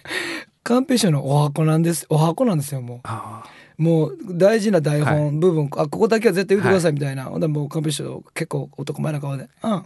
[0.62, 3.00] 寛平師匠のお箱なんですお箱なんですよもう。
[3.02, 3.44] あ
[3.76, 5.18] もう大事な台はい。
[5.18, 9.85] 本部分、あここだけは絶対言ってくださいみたいな、ほんでもう寛平師匠結構男前な顔で「うんあ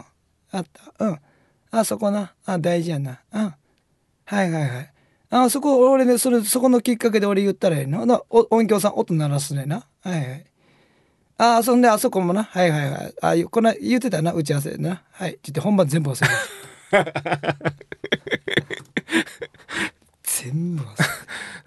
[0.59, 0.65] っ
[0.97, 1.19] たうん。
[1.71, 2.33] あそこな。
[2.45, 3.19] あ大事やな。
[3.33, 3.41] うん。
[3.41, 4.93] はいはいはい。
[5.29, 9.87] あそこ俺ねそれそこのきっかけで俺言ったらええな音響さん音鳴らすねんな。
[10.03, 10.45] はいはい
[11.43, 12.43] あそんであそこもな。
[12.43, 13.13] はいはいはい。
[13.19, 15.01] あゆこの言ってたな打ち合わせでな。
[15.11, 15.31] はい。
[15.31, 16.35] って言って本番全部忘れる
[20.23, 20.87] 全部忘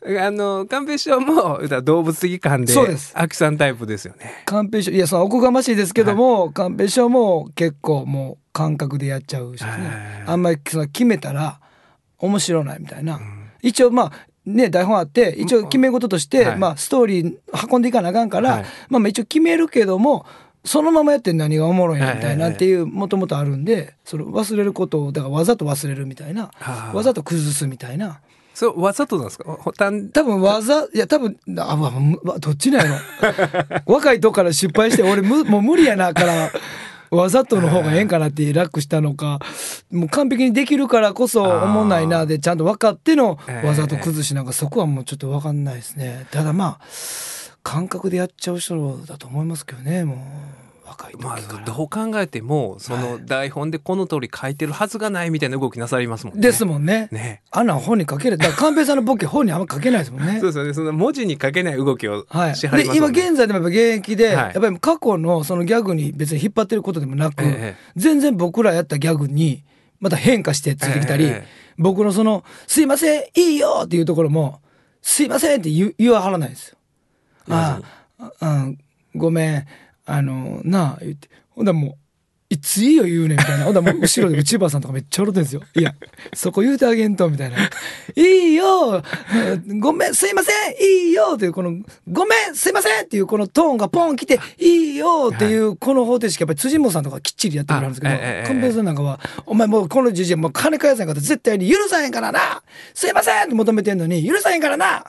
[0.06, 3.12] れるああの寛平師匠も動物的感でそうです。
[3.16, 4.44] 秋さんタイプですよね。
[4.46, 9.70] 寛平師匠いやそのおこがましいですけども寛平師匠も結構もう感覚でやっちゃうしね。
[9.70, 9.80] はい
[10.26, 11.58] あんまりその決めたら
[12.18, 13.20] 面白ないみたいな、
[13.60, 14.12] 一応まあ
[14.46, 16.58] ね台本あって一応決め事として、はい。
[16.58, 18.62] まあストーリー運んでいかなあかんから、はい。
[18.88, 20.26] まあまあ一応決めるけども
[20.64, 26.96] そのままやって何がおもろいみたいなっていうもともとあるんでそれ忘れることをだからわざと忘れるみたいなはあ。
[26.96, 28.20] わざと崩すみたいな。
[28.54, 29.44] そうわざとなんですか？
[30.12, 33.82] 多分わざいや多分あわむわどっちなんやろ。
[33.92, 36.50] 若いとこから失敗して俺むもう無理やなから
[37.14, 39.40] わざとの方がええんかなって楽したのか
[39.90, 43.66] もう完璧にできるからこそおもんないなでちゃんと分かってのええ。
[43.66, 46.26] わざと崩しなんかそこはもうちょっと分かんないですね。
[46.30, 46.84] ただまあ
[47.62, 50.18] 感覚でやっちゃう人だと思いますけどねもう
[50.94, 56.40] 若い時まあどう考えてもその台本でこの通り書いてるはずがないみたいな動きなさりますもんね。
[56.40, 57.08] ですもんね。
[57.10, 57.42] ね。
[57.50, 58.38] あんなん本に書ける。
[58.38, 60.38] だから寛平さんのボケ本にあんま書けないですもんね。
[60.40, 60.74] そうですよね。
[60.74, 64.36] その文字に書けない動きをはい、しはりで今ますもんね、現在でもやっぱ現役で、はい。
[64.36, 69.64] やっぱり過去のそのギャグに別に引っ張ってることでもなく、ええ全然僕らやったギャグに
[70.00, 74.60] また変化してついてきたり、ええ僕のその「すいませんいいよ!」っていうところも
[75.02, 76.76] 「すいません!」って言わはらないんですよ。
[77.50, 77.80] あ
[78.20, 78.68] ああ
[79.14, 79.66] ごめん
[80.06, 81.94] あのなあ言ってほんだらもう
[82.50, 85.62] いついいよ言うねんみたいなほんだらもう後ろで内場さんとかめっちゃ笑ってんですよ。
[85.74, 85.94] いや
[86.34, 87.56] そこ言うてあげんとみたいな
[88.14, 89.02] 「いいよ
[89.80, 90.74] ごめんすいません
[91.06, 91.72] いいよ!」っていうこの
[92.12, 98.14] 「ごめんすいません!」っていうこのトーンがポン来て「いいよ!」っていうこの方程式やっぱり辻本さんとかきっちりやってくれるんですけど
[98.46, 102.62] 寛平さんなんかは「お前もうこのじじいもう金返さんかったら絶対に許さへんからな
[102.92, 105.04] すいません!」って求めてんのに「許さへんからな!」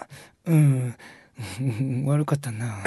[0.47, 0.95] うんうん
[2.05, 2.77] 悪かったな。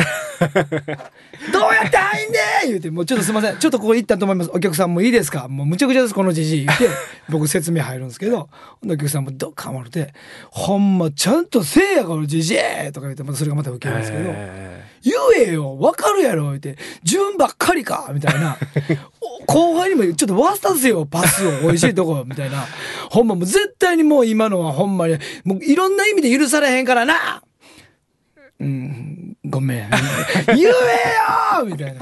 [1.52, 3.58] どうやって入んねん言うてもうちょっとすいません。
[3.58, 4.50] ちょっとここ行ったと思います。
[4.54, 5.48] お客さんもういいですか？
[5.48, 6.66] もうむちゃくちゃですこのじじい。
[6.66, 6.88] 言って
[7.28, 8.48] 僕説明入るんですけど
[8.82, 10.14] お客さんもどっかまるて
[10.50, 12.58] ほんまちゃんとせえやこのじじい
[12.92, 15.12] とか言ってまたそれがまた受けるんですけど、え言
[15.46, 18.56] えよわかるやろ言って順ばっかりかみたいな。
[19.20, 22.64] お 後輩にもちょっと渡せよパスを美味しいとこみたいな。
[23.10, 27.42] ほんまもう絶対にもう今のはほんまにもういろんな意味で許されへんからな
[28.60, 29.90] うんごめん。
[30.48, 32.00] 言えよみたいな。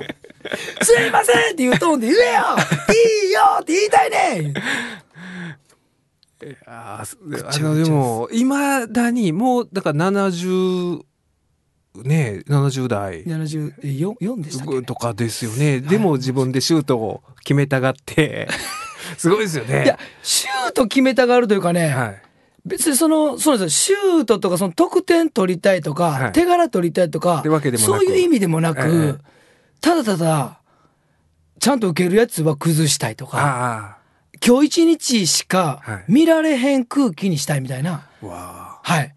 [0.82, 2.24] すいませんっていうトーンで言えよ
[3.24, 4.54] いいよって言いたいね。
[6.66, 11.00] あーあのでもいまだにもうだから70
[12.04, 13.24] ね70代。
[13.24, 18.48] 74でしたっけ、ね、とかですよね、でも自分でシュートを決めたがって。
[19.16, 19.84] すごいですよね。
[19.84, 22.22] いやシュート決めたがるというかね、はい
[22.66, 23.98] 別にそのそうなんですよ。
[23.98, 26.32] シュートとかその得点取りたいとか、はい。
[26.32, 27.42] 手柄取りたいとか
[27.78, 29.24] そういう意味でもなく、ええ。
[29.80, 30.60] ただただ
[31.60, 33.96] ちゃんと受けるやつは崩したいとかあ
[34.44, 36.04] 今日一日しかはい。
[36.08, 38.08] 見られへん空気にしたいみたいな。
[38.22, 38.26] あ。
[38.26, 39.14] わはい。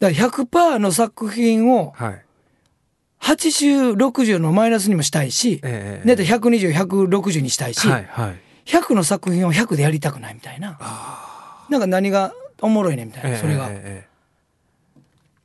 [0.00, 2.24] だから100%の作品をあはい。
[3.20, 8.40] 8060のマイナスにもしたいし、ええね、120160にしたいし、はいはい。
[8.64, 10.78] 100の作品を100でやりたくないみたいな。
[11.68, 13.68] なんか何がおもろいねみたいな、それが。
[13.70, 14.08] ええ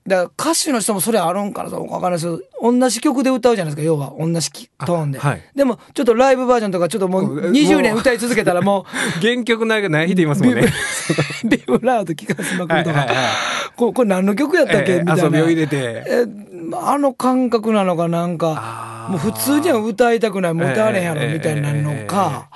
[0.05, 4.13] だから歌手の人もそれあるんかなとかわからないですけど同じ曲で歌うじゃないですか要は。
[4.19, 5.41] 同じきトーンで、はい。
[5.55, 8.85] でもちょっとライブバージョンとかちょっともうもう 20年歌い続けたらも
[9.23, 10.67] ええ原曲ないがない日で言いますうもんね。
[11.45, 13.25] ビブラート聞かせまくるとか、はいはいはい。
[13.77, 15.23] これこれ何の曲やったっけ、ええみたいな。
[15.23, 16.03] 遊びを入れて。
[16.05, 16.25] え
[16.75, 22.49] あの感覚なのかなんかもう普通には歌いたくないもう歌われへんやろええみたいなのか、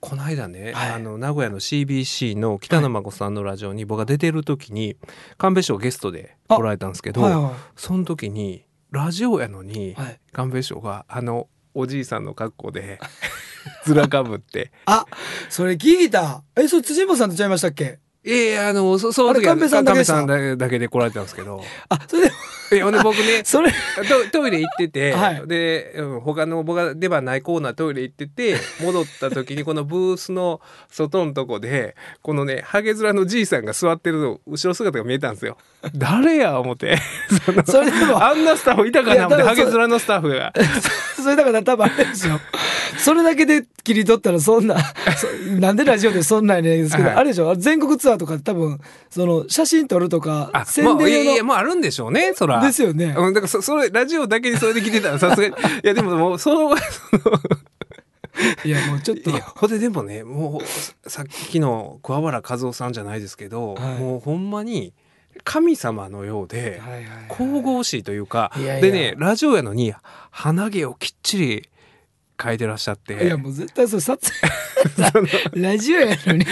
[0.00, 0.90] この間ね、はい。
[0.92, 4.96] あの名古屋の CBC の北野誠さんのラジオに僕が出てる時に
[5.36, 7.52] 神戸師匠ゲストで来られたんですけど、はいはい。
[7.76, 10.20] その時にラジオやのにはい。
[10.32, 12.98] 神戸師匠があのおじいさんの格好で
[13.84, 14.72] ずらかぶって。
[14.86, 15.04] あ
[15.50, 16.42] それ聞いた。
[16.56, 17.98] えそれ辻本さんとちゃいましたっけ？
[18.24, 21.62] いやいやあのそその時はあれ神戸さんだけで来られたんですけど。
[21.88, 22.32] あそれで
[22.82, 23.72] ほんで僕ねそれ
[24.30, 35.56] トトイレ行ってて、はいで、うん他の僕が出番ないコーナートイレ行ってて戻った時にこのブースの外のとこでこのねハゲ面のじいさんが座ってるの後ろ姿が見えたんですよ。
[35.94, 36.98] 誰や思って
[37.66, 40.52] それでもあんなスタッフいたかな思ってハゲ面のスタッフが。
[41.22, 42.40] それだから多分あれですよ。
[42.98, 44.76] それだけで切り取ったらそんな、
[45.16, 45.26] そ
[45.58, 47.54] なんでラジオでそんなんですけど、はいあれでしょ？
[47.56, 48.78] 全国ツアーとか多分、
[49.10, 52.59] その写真撮るとかあ、宣伝用の、やもうあるんでしょうねそら。
[52.60, 53.14] ですよね。
[53.16, 55.54] うん、だからそそれラジオだけにそれで来てたらさすがに。
[55.84, 56.76] いやでももうその
[58.64, 59.30] いやもうちょっと。
[59.30, 60.62] ほんででもねも
[61.04, 63.98] うさっきの桑原和夫さんじゃないですけど、はい。
[63.98, 64.92] もうほんまに
[65.44, 67.06] 神様のようで、はいはいはい。
[67.30, 69.94] 神々しいというかでねラジオやのに
[70.30, 71.68] 鼻毛をきっちり
[72.40, 73.24] 描いてらっしゃって。
[73.24, 74.32] いやもう絶対それ撮
[75.52, 76.46] 影、 ラジオやのに、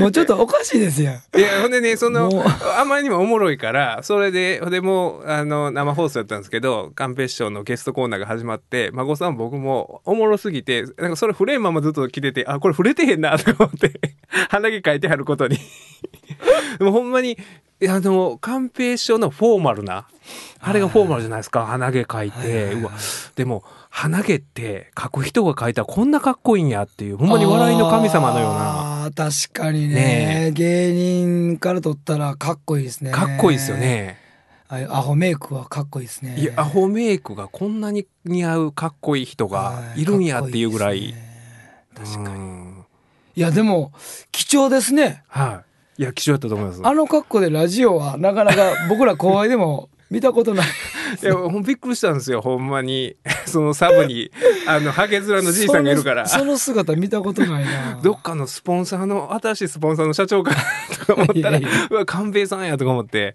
[0.00, 1.38] もうちょっとおかしいですやん。
[1.38, 2.44] いやほんでねその
[2.76, 13.92] あまりにもおもろいからそれでほんでもうあの生放送やったんですけど寛平師匠のゲストコーナーが始まって孫さん僕もおもろすぎてなんかそれ触れんままずっと来ててあこれ触れてへんなと思って
[14.48, 15.58] 鼻毛描いてはることに。
[16.78, 17.38] でもほんまに
[17.88, 20.06] あの寛平師匠のフォーマルな
[20.60, 22.74] あれがフォーマルじゃないですか鼻毛描いて。
[22.74, 22.92] うわ
[23.36, 33.10] でも鼻毛って描く人が描いたらこんなかっこいいんやっていうほんまに笑いの神様のような確かにねね芸人から撮ったらかっこいいですね。
[33.10, 33.76] かっこいいですよ。
[33.76, 34.18] ね。
[34.70, 36.36] アホメイクはかっこいいですね。
[36.38, 41.14] いやアホメイクがこんなに似合うかっこいい人がいるんやっていうぐらい。
[41.94, 42.40] 確かに。
[42.40, 42.72] に。
[43.36, 43.92] いやでも
[44.32, 45.22] 貴重ですね。
[45.28, 45.62] は
[45.98, 46.02] い。
[46.02, 46.80] いや貴重だったと思います。
[46.82, 50.66] あの格好でラジオはなかなか僕ら後輩でも見たことない。
[51.20, 53.16] いやほんびっくりしたんですよほんまに。
[53.46, 54.30] そのサブに
[54.66, 56.26] あのハゲ面のじいさんがいるから。
[56.26, 58.00] そのその姿見たことないな。
[58.02, 61.58] どっかのスポンサーの新しいスポンサーの社長かなとか思ったら
[61.90, 63.34] うわ寛平さんやとか思って。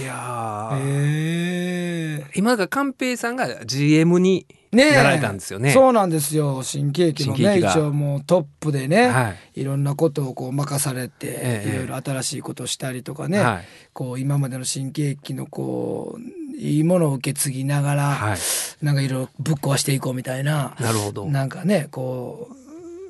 [0.00, 5.70] いやー、ええ今が寛平さんが GM にねえなられたんですよね。
[5.70, 6.62] そうなんですよ。
[6.62, 9.64] 新喜劇のね一応もうトップでね、、はい。
[9.64, 11.68] ろんなことをこう任されて、ええ。
[11.68, 13.64] いろいろ新しいことをしたりとかね、はい。
[13.92, 18.38] こう今までの新喜劇のこういいものを受け継ぎながら、はい。
[18.84, 21.26] なんかいろいろぶっ壊していこうみたいななるほど。
[21.26, 22.62] なんかねこう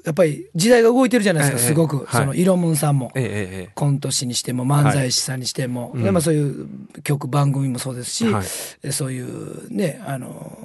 [0.05, 2.07] やっぱり時代が動いてるじゃないですか、ええすごく、はい。
[2.23, 3.13] その色もんさんも。
[3.15, 6.69] えコント師にしても漫才師さんにしても、うんでまあ、そういう
[7.03, 8.45] 曲番組もそうですし、はい。
[8.83, 10.59] えそういうねあの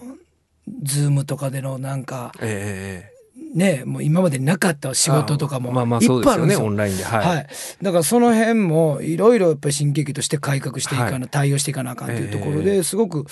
[0.83, 3.16] ズームとかでのなんかええええ
[3.57, 6.65] ねもう今までなかった仕事とかもまあまあいそうですよねっぱいあるんですよ。
[6.67, 7.03] オンラインで。
[7.03, 7.47] はい、はい、
[7.81, 11.29] だからその辺もいろいろやっぱり新喜劇として改革していかな、はい。
[11.29, 13.25] 対応していかなあかんというところえですごく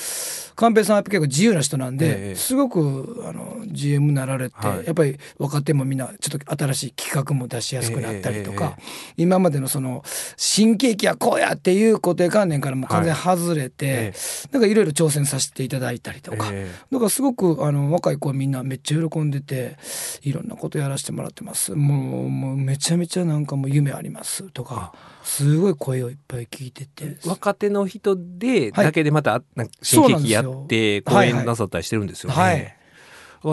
[0.55, 2.35] 寛平さんはやっぱ結構自由な人なんで、ええ。
[2.35, 4.85] すごくあの GM になられて、はい。
[4.85, 8.81] やっぱり若手もみんなちょっと新しい企画も出しやすくなったりとか、え
[9.17, 10.03] 今までのその
[10.37, 14.13] 新喜劇はこうやっていう固定観念からも完全に外れて、え
[14.51, 16.49] なんかいろいろ挑戦させていただいたりとか。
[16.51, 19.77] えだからすごくあの若い子はみんなめっちゃ喜んでて
[20.23, 21.73] いろんなことやらせてもらってます。
[21.75, 24.49] もうもうめちゃめちゃなんかもう夢あります。
[24.51, 27.05] とかすごい声をいっぱい聞いてて。
[27.05, 28.85] え若手の人ではい。
[28.85, 32.35] だけでまたなんか新喜劇やって公演なさったりしてるんですよね。
[32.35, 32.75] はい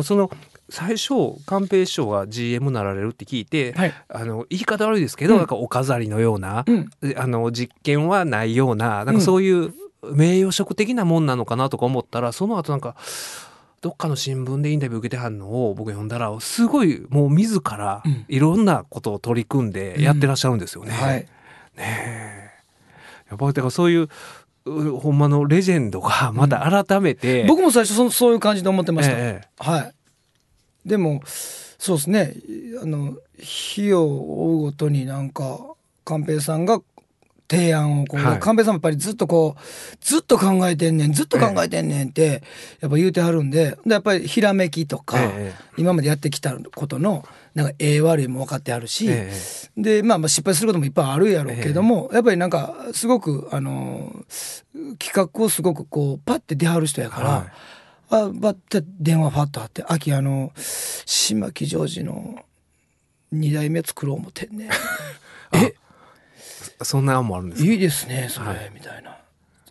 [0.02, 0.30] その
[0.70, 3.94] 最初寛平師匠が GM なられるって聞いて、はい。
[4.08, 5.38] あの言い方悪いですけど、うん。
[5.40, 6.88] なんかお飾りのような、うん。
[7.14, 9.74] あの実験はないようななんかそういう
[10.14, 12.96] 名誉職的なもんなのかなとか思ったらその後なんか
[13.82, 18.24] どっかの新聞でインタビュー受けてはんのを僕読んだらすごいもう自らうん。
[18.28, 20.92] いろんなことを取り組んでやってらっしゃるんですよね。
[20.92, 21.16] はい。
[21.16, 21.28] ね
[21.78, 22.50] え。
[23.30, 24.08] やっぱりだからそういう
[24.66, 29.48] うほんまのレジェンドがまた改めて、僕も最初そそういう感じで思ってました、ええ。
[29.58, 29.94] はい。
[30.86, 32.34] でもそうですね。
[32.80, 35.58] あの日を追うごとになんか
[36.04, 36.80] 寛平さんが
[37.52, 38.40] 提案をこう、はい。
[38.40, 39.60] 寛平さんもやっぱりずっとこう
[40.00, 42.42] ずっと考えてんねんずっと考えてんねんって
[42.80, 45.72] やっぱ言うてはるんででやっぱりひらめきとか、ええ。
[45.76, 49.30] 今までやってきたことのなんかええ悪いも分かってあるし、え
[49.76, 54.24] でまあまあ失敗することもいっぱいあるやろうけども、やっぱりなんかすごくあの
[54.98, 57.52] 企画をすごくこうパッて出はる人やから、はい。
[58.08, 62.42] あバッて電話ファッとあって秋あの島木ジョージの
[63.34, 64.68] 2代目作ろう思ってんね
[65.52, 65.74] え
[66.82, 67.70] そんな案もあるんですか？
[67.70, 68.70] いいですねそれ、はい。
[68.74, 69.10] みたいな。
[69.10, 69.16] や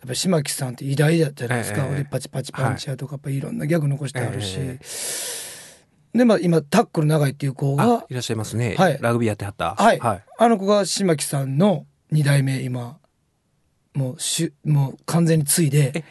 [0.06, 4.78] っぱ島木さんって偉大だったじゃないですか、ええ俺パチパチパンチやとかやっぱいろんなギャグ残してあるし、え
[6.12, 8.98] でまあ今タックル長いっていう子あがいらっしゃいますね、はい。
[9.00, 9.74] ラグビーやってはった。
[9.76, 12.98] はい、はい、あの子が島木さんの2代目今
[13.94, 15.92] もうしゅもう完全に継いで。
[15.94, 16.04] え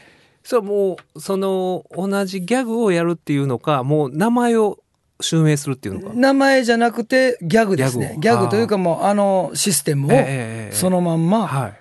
[0.44, 4.80] そうもうその同じギャグをやるっていうのかもう名前を
[5.22, 6.14] 襲名するっていうのか？
[6.14, 8.16] 名前じゃなくてギャグですね。
[8.20, 11.74] ギャグというかもうあのシステムをええええそのまんまは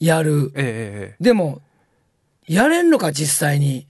[0.00, 0.06] い。
[0.06, 1.62] やる、ええええでも
[2.48, 3.86] やれんのか実際に。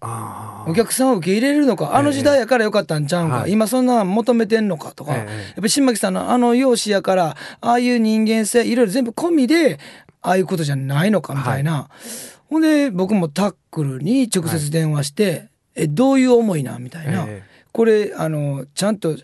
[0.67, 3.53] お客さんを受け入れるのかあの時代やからよかったんちゃうんか、はい。
[3.53, 9.81] 今そんなん求めてんのかとか、ええやっぱり新巻さんのあの容姿やからああいう人間性いろいろ全部込みで
[10.21, 11.89] ああいうことじゃないのかみたいな、
[12.49, 16.83] ほんで僕もタックルに直接電話して、えどういう思いなん？
[16.85, 19.17] みたいな、えこれあのちゃんと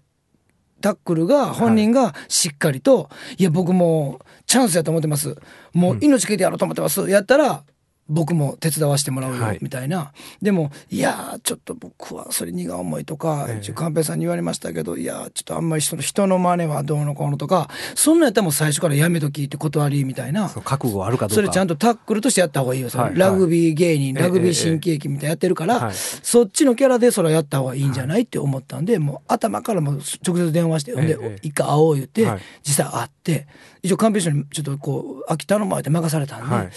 [0.81, 5.37] タックルが本人がしっかりと「いや僕もうチャンスやと思ってます。
[5.73, 7.65] もう命かけてやろうと思ってます」やったら
[8.09, 9.59] 僕も手伝わせてもらうよはい。
[9.61, 20.49] みたいな、でも「いやーちょっと僕はそれ荷が重い」とか寛平さんに言われましたけど「いやーちょっとあんまり人の人の真似はどうのこうの」とかそんなんやったらもう最初からやめときって断りみたいな。
[20.49, 21.35] 覚悟あるかどうか。
[21.35, 31.39] それちゃんとタックルとしてやった方がいいよ、はいラグビー芸人、ええラグビー新喜劇みたいなやってるから、はいそっちのキャラでそれはやった方がいいんじゃないって思ったんでもう頭からもう直接電話して、ほんでええ。
[31.43, 32.41] 一回会おう言って、はい。
[32.63, 33.47] 実際会って
[33.83, 36.71] 一応カンペーションにちょっとこう秋田の前で任されたんで、はい。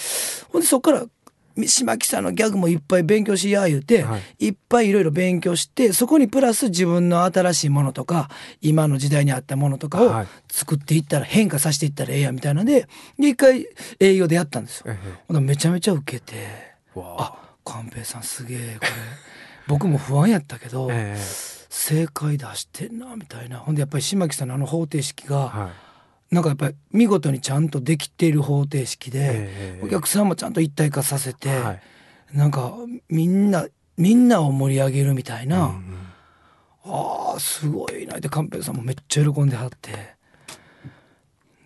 [0.50, 1.06] ほんでそっから
[1.66, 4.50] 島木さんのギャグもいっぱい勉強しや言うて、、はい。
[4.50, 8.30] っぱいいろいろ勉強してそこにプラス自分の新しいものとか
[8.62, 10.28] 今の時代に合ったものとかをはい。
[10.50, 12.88] 作っていったら変化させていったらええやみたいなので
[13.20, 13.68] で一回
[14.00, 14.86] 営業でやったんですよ。
[14.88, 15.22] ええ。
[15.28, 16.36] ほんならめちゃめちゃ受けて
[16.96, 17.24] わあ。
[17.24, 18.92] あ寛平さんすげえこれ。
[19.68, 21.18] 僕も不安やったけど、え
[21.70, 23.60] 正解出してんなみたいな。
[23.60, 25.91] ほんでやっぱり島木さんのあの方程式が、えはい
[26.32, 31.82] なんかやっぱり見事にちゃんとできている方程式で、ええお客さんもちゃんと一体化させて、はい。
[32.34, 32.74] なんか
[33.10, 33.68] みんな
[33.98, 35.98] みんなを盛り上げるみたいな、うんうん。
[36.86, 38.18] あーすごいな。
[38.18, 40.16] って寛平さんもめっちゃ喜んではって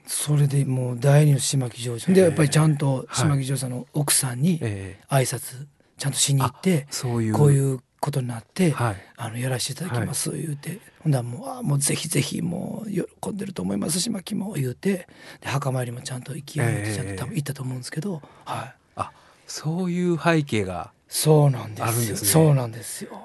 [0.07, 5.05] それでもう第二の島木ジョージでやっぱりちゃんと島木ジョージさんの奥さんにええ。
[5.13, 8.95] 挨拶ちゃんとしに行ってそういうこういうことになって、はい。
[9.17, 15.07] あのやらせていただきます言うて、ほんだらもうあもうぜひぜひもう喜んでると思いますしまきも言うて。
[15.41, 18.75] で墓参りもちゃんと行きやめてちゃんと多分行ったと思うんですけど、はい。
[18.97, 19.11] あ
[19.47, 22.17] そういう背景がそうなんですよ。
[22.17, 23.19] そうなんですよ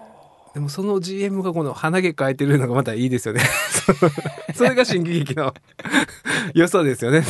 [0.55, 3.41] でもその GM がこの鼻毛描いてるのがまたいいですよね。
[4.55, 5.55] それが新喜劇の
[6.55, 7.23] 良さですよね。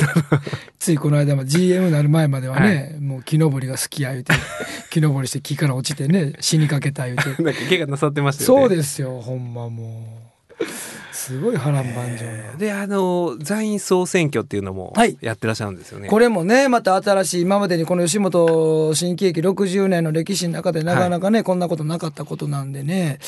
[0.79, 4.33] ついこの間も GM になる前まではね、もう木登りが好きや言うて
[4.89, 7.43] 木登りして木から落ちてね死にかけた言うて。
[7.43, 8.63] なんか怪我なさってましたよね。
[8.63, 10.65] そうですよほんまもう
[11.31, 15.17] すすごい波乱万丈な、であの在院総選挙っていうのもはい。
[15.21, 16.09] やってらっしゃるんですよね。
[16.09, 23.19] これもねまた新しい今までにこの吉本新喜劇60年の歴史の中でなかなかね、こんなことなかったことなんでね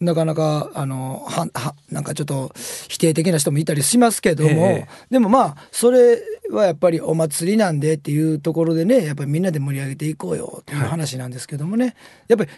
[0.00, 2.52] なかなかあのははなんかちょっと
[2.88, 4.88] 否定的な人もいたりしますけども、ええ。
[5.10, 11.96] でもまあそれはやっぱりお祭りなんでっていうところでねやっぱりみんなで盛り上げていこうよっていう話なんですけどもね、
[12.28, 12.50] やっぱり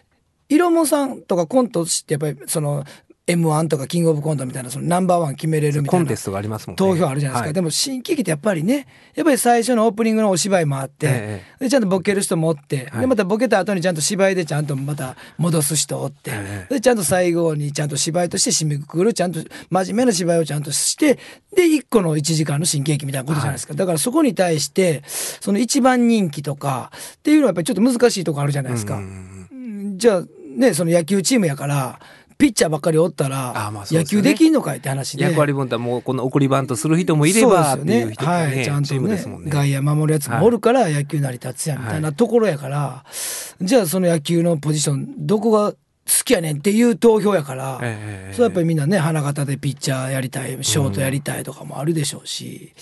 [0.48, 2.84] 色もさんとかコントしてやっぱりその
[3.28, 6.04] m 1とかキングオブコントみたいなそのナンバーワン決めれるみたいな。
[6.04, 6.76] コンテストがありますもんね。
[6.76, 7.52] 投票あるじゃないですか、はい。
[7.52, 13.00] でも新喜劇ってやっぱりねやっぱり最初のオープニングのお芝居もあって、えでちゃんとボケる人もおって、はい。
[13.02, 16.74] でまたボケた後にちゃんと芝居でちゃんとまた戻す人おって、ええ。
[16.74, 21.18] でちゃんと最後にちゃんと芝居として締めくくるちゃんと真面目な芝居をちゃんとして
[21.54, 29.00] で1個の1時間の新喜劇みたいなことじゃないですか、だからそこに対してその一番人気とかっていうのはやっぱりちょっと難しいとこあるじゃないですか。
[29.96, 30.24] じゃあ
[30.56, 32.00] ねその野球チームやから
[32.38, 35.24] ピッチャーばっかりおったら野球できんのかいって話で。
[35.24, 39.18] 役割分担もうこの送りバントする人もいればっていう人がねはい、ちゃんチとね。
[39.48, 43.04] 外野守るやつもおるから野球成り立つやんみたいなところやから、
[43.60, 45.76] じゃあその野球のポジションどこが好
[46.24, 52.72] きやねんっていう投票やから、ええそうやっぱりみんなね花形でピッチャーやりたいショートやりたいとかもあるでしょうし、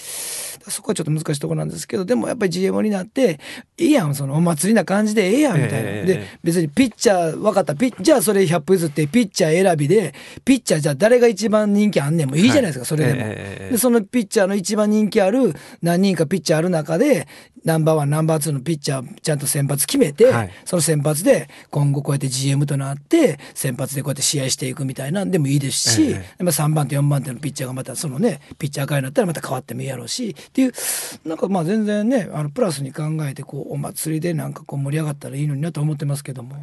[0.69, 3.41] そこはちょっと難しいところなんですけどでもやっぱり GM になって
[3.77, 10.15] いいやんそのお祭りな感じでええやんみたいな、ええで別にピッチャー分かったピッじゃあそれ100歩譲ってピッチャー選びで
[10.45, 13.21] ピッチャーじゃあ誰が一番人気あんねんもいいじゃないですか、それでも。
[13.23, 17.27] ええでそのピッチャーの一番人気ある何人かピッチャーある中で
[17.67, 20.51] ナンバーワンナンバーツーのピッチャーちゃんと先発決めて、はい。
[20.65, 30.73] その先発で今後こうやって GM となって先発でこうやって試合していくみたいなんでもいいですし、ええでまあ、3番手4番手のピッチャーがまたそのねピッチャー会になったらまた変わってもいいやろうしっていう
[31.29, 36.57] なんかまあ全然ねあのプラスに考えてこうお祭りでなんかこう盛り上がったらいいのになと思ってますけども。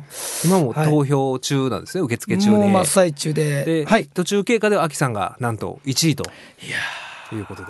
[0.44, 2.58] 今も投票中なんですね、受付中で。
[2.58, 3.64] もう真っ最中で。
[3.64, 4.08] で、はい。
[4.08, 6.24] 途中経過では秋さんがなんと1位と。
[6.24, 7.68] いやいうことで。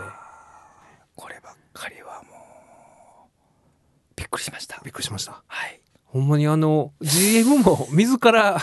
[1.15, 2.37] こればっかりはも
[3.25, 3.29] う
[4.15, 4.79] びっくりしました。
[4.85, 5.43] びっくりしました。
[5.45, 5.81] はい。
[6.05, 8.61] ほんまにあの GM も自ら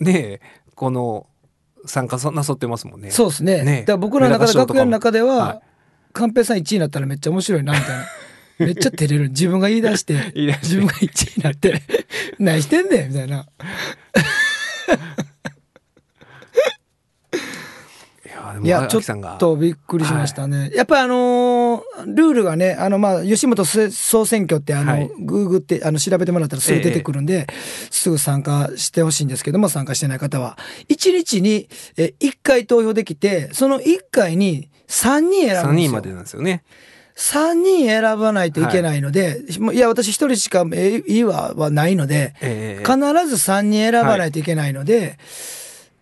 [0.00, 0.40] ね
[0.74, 1.26] この
[1.86, 3.10] 参加なさってますもんね。
[3.12, 3.64] そうですね。
[3.64, 3.80] ね。
[3.80, 5.67] だから僕らの中で楽屋の中では、はい
[6.18, 8.06] 寛平さん1位になったらめっちゃ面白いなみたいな。
[8.66, 9.28] めっちゃ照れる。
[9.28, 11.80] 自分が言い出して自分が1位になって
[12.40, 13.46] 何してんねんみたいな
[18.62, 25.10] いやちょっとびっくりしましたね、やっぱりあのールールがねあのまあ吉本総選挙ってあの、はい。
[25.20, 27.46] グーグってあの調べてもらったらすぐ出てくるんで、
[27.90, 30.58] すぐ参加してほしいんですけども参加してない方は。
[30.88, 35.70] 1日にえ1回投票できてその1回に3人選ぶんですよ。
[35.70, 36.64] 3人までなんですよね。
[37.18, 42.96] 3人選ばないといけないので、もういや私1人しかえいいわはないので、ええ必
[43.26, 45.18] ず3人選ばないといけないので、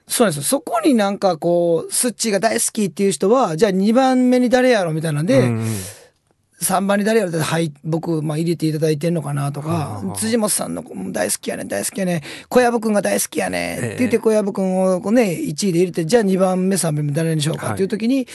[0.09, 0.42] そうですよ。
[0.42, 5.66] そこになんかこうスッチーが大好きっていう人はじゃあ2番目に誰やろみたいなんで、うんうん。
[6.62, 14.18] 3番に誰やろってはい僕、まあ、入れていただいてんのかなとか、はあはあ辻本さんのうん大好きやねん大好きやねん小籔君が大好きやねんって言ってえ。
[14.18, 18.26] え小籔君をこう、ね、1位で入れてじゃあ2番目3番目誰にしようかっていう時に、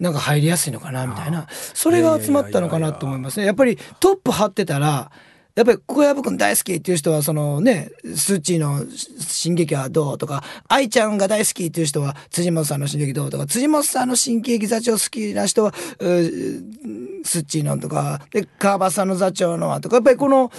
[0.00, 1.46] なんか入りやすいのかなみたいな。
[1.48, 3.46] それが集まったのかなと思いますね。
[3.46, 5.10] やっぱりトップ張ってたら
[5.54, 8.84] やっぱり小籔君大好きっていう人はそのねスーチーの
[9.18, 20.50] 進撃はどうとか愛ちゃんが大好きっていう人は辻本さんの進撃どうとか辻本さんの新喜劇座長好きな人はスッチーのとかで川端さんの座長のはとかやっぱりこの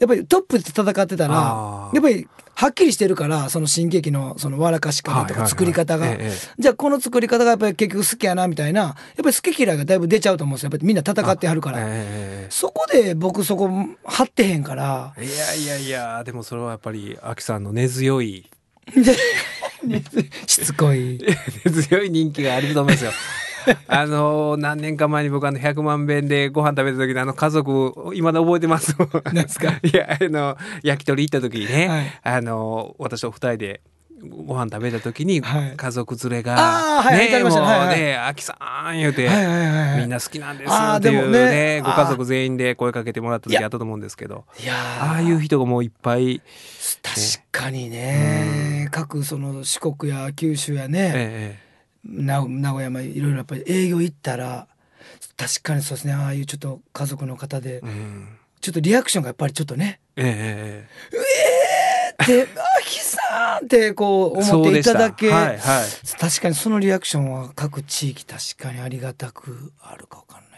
[0.00, 2.28] やっぱりトップで戦ってたらやっぱり
[2.60, 10.66] はっきりしてるからその新喜劇のその笑かし方とか作り方が、ええじゃあこの作り方がやっぱり結局好きやなみたいなやっぱり好き嫌いがだいぶ出ちゃうと思うんですよ。
[10.66, 11.78] やっぱりみんな戦ってはるから。
[11.80, 13.70] えそこで僕そこ
[14.04, 15.14] 張ってへんから。
[15.16, 18.50] えいやいやいやでもそれはやっぱり秋さんの 根強い。
[20.46, 21.18] しつこい。
[21.64, 23.12] 根強い人気があると思いますよ。
[23.88, 28.96] あの何年か前に僕あの100万遍でご飯食べた時のあの家族今だ覚えてます。
[29.32, 29.72] なんすか？
[29.82, 32.36] いやあの焼き鳥行った時にね、はい。
[32.36, 33.80] あの私と二人で
[34.46, 35.74] ご飯食べた時にはい。
[35.76, 37.60] 家族連れあがーはいねもうわかりました。
[37.62, 38.42] はいはい。
[38.42, 39.26] さん言うて。
[39.28, 40.00] はいはいはいはい。
[40.00, 44.44] みんな好きなんですっていうねねご家族全員で声かけてもらった時あったと思うんですけど。
[44.62, 44.76] いやー。
[44.76, 46.42] ああいう人がもういっぱい、
[47.02, 47.18] 確
[47.50, 51.69] かにね、各その四国や九州やね、え名
[52.04, 54.66] 名古屋もいろいろやっぱり営業行ったら
[55.36, 58.28] 確かにそうですねああいうちょっと家族の方でえうん
[58.60, 60.86] ちょっとリアクションがやっぱりちょっとねえ
[62.20, 65.88] え「であきさん!」ってこう思っていただけ、はいはい
[66.18, 70.49] 確かにそのリアクションは各地域確かにありがたくあるかわかんない。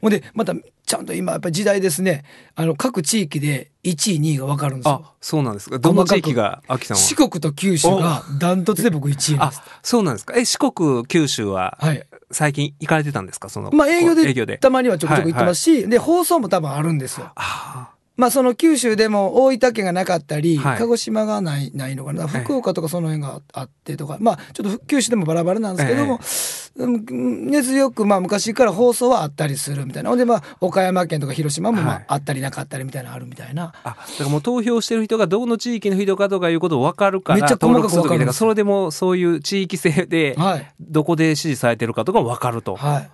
[0.00, 0.54] ほんでまた
[0.84, 2.24] ちゃんと今やっぱり時代ですね。
[2.54, 5.02] あの各地域で1位2位が分かるんですよ。
[5.04, 5.12] あ。
[5.20, 5.78] そうなんですか。
[5.78, 7.02] どの地域が秋さんは？
[7.02, 9.52] 四国と九州がダントツで僕1位あ。
[9.82, 10.34] そうなんですか。
[10.36, 12.06] え四国九州ははい。
[12.30, 13.48] 最近行かれてたんですか？
[13.48, 14.58] そのまあ営業で営業で。
[14.58, 17.30] たまにはちょくちょく行ってますし、で放送も多分あるんですよ。
[17.34, 20.78] あまあその九州でも大分県がなかったり、はい。
[20.78, 22.24] 鹿児島がないないのかな。
[22.24, 22.28] ええ。
[22.40, 30.10] 福岡とかその辺があってとか、まあちょっと九州でもバラバラなんですけども、うん根強くまあ昔から放送はあったりするみたいな。
[30.10, 32.04] ほんでまあ岡山県とか広島もまはい。
[32.08, 40.74] ああったりなかったりみたいなのあるみたいな、あだからもう投票してる人がどの地域の人かとかいうこと分かるからめっちゃ細かく分かるんですからそれでもそういう地域性ではい。
[40.80, 43.10] どこで支持されてるかとか分かると、はい。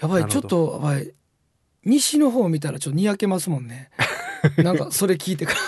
[0.00, 1.12] やばいちょっとやばい
[1.84, 3.90] 西の方見たらちょっとにやけますもんね。
[4.58, 5.58] なんかそれ聞いてから。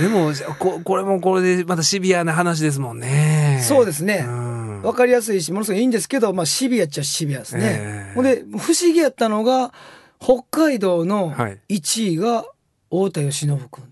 [0.00, 3.62] でもここれもこれでまたシビアな話ですもんね。
[3.62, 4.24] そうですね。
[4.26, 4.82] うん。
[4.82, 7.62] わかりやすいしものすごいいいんですけど、まあ、シビアっちゃシビアですね。
[7.64, 8.14] ええ。
[8.14, 9.72] ほんで不思議やったのが
[10.18, 11.60] 北海道のはい。
[11.68, 12.44] 1位が
[12.90, 13.58] 太田義信君。
[13.58, 13.91] っていう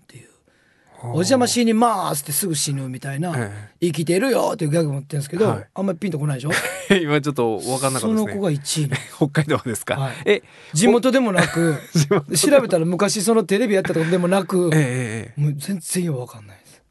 [1.03, 5.67] お邪魔しにます」ってすぐ死ぬみたいなえ「生きてるよ」っていうギャグ持ってるんですけど、はい。
[5.73, 6.51] あんまりピンとこないでしょ？
[6.89, 8.23] え 今ちょっと分かんなかったですね。
[8.23, 8.85] その子が1位。
[8.85, 10.13] に 北海道ですか、はい。
[10.25, 10.43] え
[10.73, 11.77] 地元でもなく
[12.37, 16.81] 調べたら昔そのテレビやったとかでもなくええええもう全然よう分かんないです。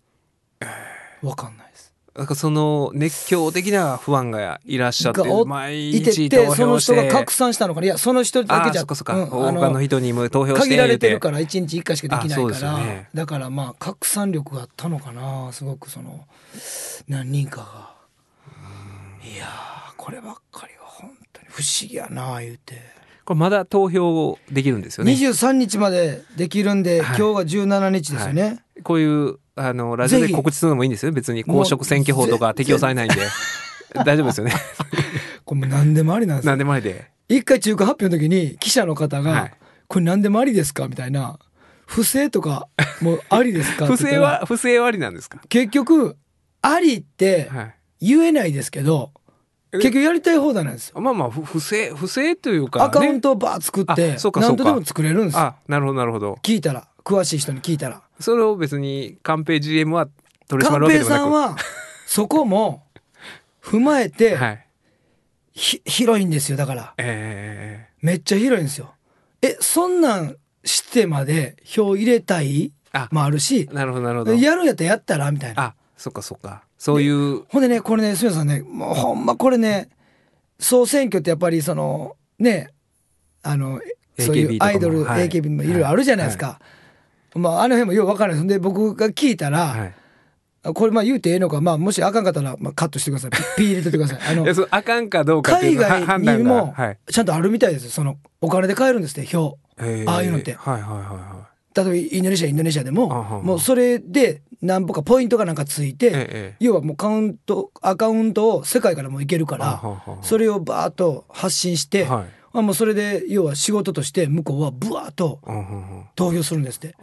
[1.23, 1.70] 分かんない
[2.21, 7.87] なんかその熱狂的なファンがいらっしゃって毎日投てその票して人が拡散したのかな？
[7.87, 9.15] いやその人だあけじゃあ他
[9.71, 13.09] の人にも投票して限られてるらから1日1回しかできないから、よね。
[13.15, 15.51] だからまあ拡散力があったのかな？
[15.53, 16.27] すごくその
[17.09, 17.95] 何人かが。
[19.27, 22.83] いやーこればっかりは本当に不思議やな言うて、
[23.25, 25.13] これまだ投票できるんですよね。
[25.13, 27.19] 23日までできるんで、はい。
[27.19, 31.13] 今日が17日ですよね、こういうあのラジオで告知するのもいいんですよ。
[31.13, 33.17] 別に公職選挙法とか適用されないんで。
[34.05, 34.53] 大丈夫ですよね。
[35.45, 37.11] これ何でもありなんですよ何でもありで。
[37.29, 39.53] 一回中華発表の時に記者の方が、はい。
[39.89, 40.87] これ何でもありですか？
[40.89, 41.39] みたいな。
[41.87, 42.69] 不正とか
[43.03, 43.87] もうありですか？
[43.89, 45.41] 不正は不正はありなんですか？
[45.49, 46.17] 結局
[46.63, 47.75] ありってはい。
[48.03, 49.11] 言えないですけど、
[49.73, 51.01] え結局やりたい放題なんですよ。
[51.01, 55.41] まあまあふ不正不正というか、ね、アカウントをバー作って何とでも作れるんですよ。
[55.41, 56.39] あなるほどなるほど。
[56.43, 60.09] 聞いたら詳しい人に聞いたらそれを別に寛平 GM は
[60.49, 61.49] 取り締ま寛るわけで平もなく。
[61.49, 61.57] さんは
[62.07, 62.85] そこも
[63.63, 64.67] 踏まえて、 はい。
[65.53, 66.95] ひ広いんですよだから。
[66.97, 68.95] えめっちゃ広いんですよ。
[69.43, 74.35] えそんなんしてまで票入れたいあもあるしー、なるほどなるほど。
[74.35, 75.63] やるんやったらやったらみたいな。
[75.63, 76.63] あそっかそっか。
[76.79, 79.91] そういうほんでねこれねすみませんねもうほんまこれね
[80.59, 82.71] 総選挙ってやっぱりそのね
[83.43, 83.81] あの
[84.19, 85.29] そういうアイドル、はい。
[85.29, 86.61] AKB もいろいろあるじゃないですか、
[87.35, 89.95] まああの辺もよく分からないですで僕が聞いたら、はい。
[90.75, 93.31] これまあ言うてええのか、まあ、もしあかんかったら、まあ、カットしてください。
[93.31, 94.19] ピピー入れてってください。
[94.29, 96.99] あのあかんかどうか海外にもはい。
[97.11, 97.85] ちゃんとあるみたいです。
[97.87, 99.59] よそのお金で買えるんですって票。
[99.79, 100.11] へー。
[100.11, 100.53] ああいうのって。
[100.53, 109.81] はいはいはいは例えばインドネシアインドネシアでももうそれで何歩かポイントがなんかついて、要はもうカウントアカウントを世界からもういけるから
[110.23, 115.41] それをバーッと発信して、はいあもうそれで要は仕事として向こうはブワーッと
[116.17, 116.97] 投票するんですって。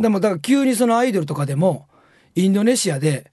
[0.00, 1.88] でもだから急にそのアイドルとかでも
[2.34, 3.30] インドネシアで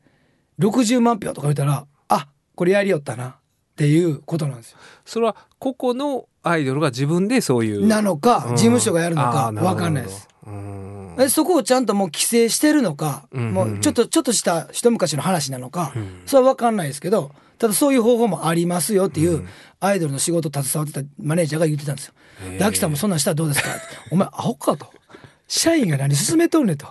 [0.60, 3.36] 60万票とか言ったらあこれやりよったなっ
[3.76, 4.78] ていうことなんですよ。
[5.06, 7.86] それは個々のアイドルが自分でそういう。
[7.86, 8.56] なのかうん。
[8.56, 10.28] 事務所がやるのあか分かんないです。
[10.46, 16.22] うそこをちゃんともう規制してるのか、もうちょっとちょっとした一昔の話なのか、うん。
[16.26, 19.48] それは分かんないですけどただそういう方法もありますよっていううん。
[19.80, 22.14] アイドルの仕事携わってたマネージャーが言ってたんですよ。
[22.58, 23.70] で秋さんもそんなんしたらどうですか？
[24.12, 24.88] お前アホかと。
[25.48, 26.88] 社員が何進めとんねんと。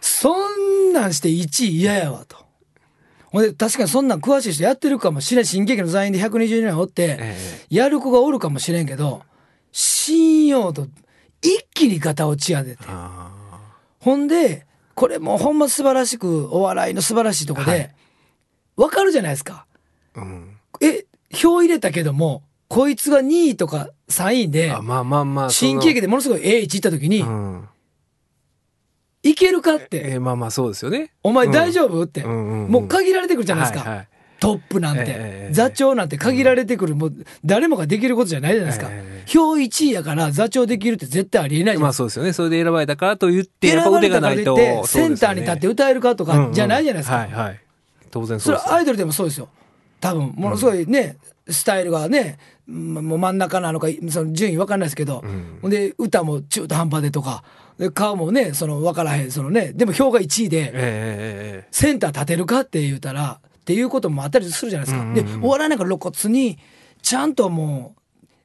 [0.00, 2.36] そんなんして1位嫌やわと。
[3.26, 5.44] ほんで確かにそんなん詳しい人やってるかもしれん。
[5.46, 7.36] 新喜劇の座員で120人おって、え
[7.70, 9.22] やる子がおるかもしれんけど
[9.72, 10.86] 信用度
[11.42, 12.84] 一気にガタ落ちやでて。
[12.86, 13.30] あ
[14.00, 17.78] ほんでこれもうほんま素晴らしくお笑いの素晴らしいとこはい。
[17.78, 17.94] で
[18.76, 19.66] わかるじゃないですか。
[20.14, 20.56] ーうん。
[20.80, 27.68] え票入れたけどもこいつが2位とか3位であまあまあまあ新喜劇でものすごい A1 行った時にうん。
[29.22, 30.02] いけるかって。
[30.04, 31.12] えーまあまあそうですよね。
[31.22, 32.70] お前大丈夫ってうんうんうん。
[32.70, 33.88] もう限られてくるじゃないですか。
[33.88, 34.08] はいはい。
[34.40, 37.14] トップなんて、ええ座長なんて限られてくる、もう
[37.46, 42.32] 誰もができることじゃないじゃないですか、ええ票1位やから座長できるって絶対ありえないじゃないですかまあそうですよね。
[42.34, 47.34] それで選ばれたからと言って選ばれたからといってセンターに立って歌えるかとかじゃないじゃないですか、うんうん。
[47.34, 47.63] はいはい
[48.14, 48.66] 当然そそうです。
[48.66, 49.48] れはアイドルでもそうですよ。
[50.00, 51.16] 多分ものすごいね、
[51.48, 55.70] スタイルがねまもう真ん中なのかその順位分かんないですけど、んほん。
[55.70, 57.42] で歌も中途半端でとか。
[57.76, 60.72] で顔もねその分からへんそのねでも票が1位でえええ
[61.64, 65.02] えセンター立てるかって言うたらっていうこともあったりするじゃないですか。
[65.02, 65.40] うんうんうん。
[65.40, 66.56] でお笑いなんか露骨に
[67.02, 68.00] ちゃんともう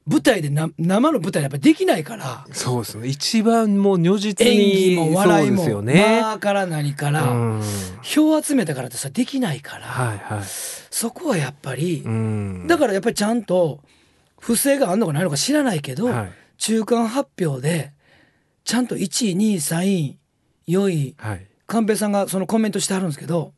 [0.06, 2.46] 舞台でな生の舞台でやっぱできないから。
[2.52, 3.08] そうですね。
[3.08, 7.62] 一番もう如実演に技も笑いもね、間から何から、うん。
[8.02, 10.44] 票集めたからってさできないから、はいはい。
[10.44, 12.66] そこはやっぱり、うん。
[12.66, 13.80] だからやっぱりちゃんと
[14.38, 16.32] 不正があるのかないのか知らないけど、はい。
[16.58, 17.92] 中間発表で
[18.64, 20.16] ちゃんと1位2位3位。
[20.68, 21.46] 4位はい。
[21.66, 23.52] 寛平さんがそのコメントしてはるんですけど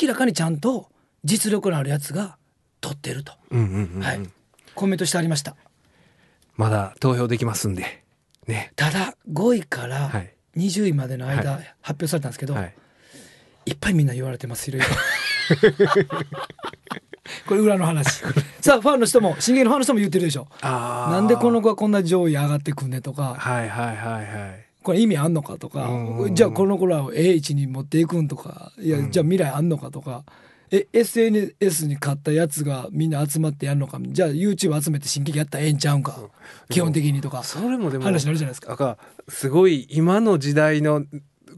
[0.00, 0.88] 明らかにちゃんと
[1.24, 2.36] 実力のあるやつが
[2.80, 4.02] 取ってると、うんうんうんうん。
[4.02, 4.20] はい、
[4.76, 5.56] コメントしてありました。
[6.54, 8.04] まだ投票できますんで。
[8.46, 8.72] ね。
[8.76, 10.32] ただ5位からはい。
[10.56, 12.74] 20位までの間、は発表されたんですけど、はい。
[13.66, 14.88] いっぱいみんな言われてますいろいろ
[17.46, 18.22] これ裏の話。
[18.60, 20.48] さあファンの人も進撃のファンの人も言ってるでしょ。
[20.62, 23.34] なんでこの子はこんな上位上がってくんねとか。
[23.38, 24.66] はいはいはいはい。
[24.82, 25.88] これ意味あんのかとか。
[25.88, 28.72] うんじゃあこの子らを A 位置に持っていくんとか。
[28.78, 30.24] いやじゃあ未来あんのかとか
[30.70, 33.98] え SNS に買ったやつがみんな集まってやるのか？
[34.00, 36.18] じゃあ YouTube 集めて新劇やったらええんちゃうんか？
[36.70, 37.42] 基本的にとか。
[37.42, 38.70] それもでも話になるじゃないですか。
[38.70, 38.98] だから
[39.28, 41.04] すごい今の時代の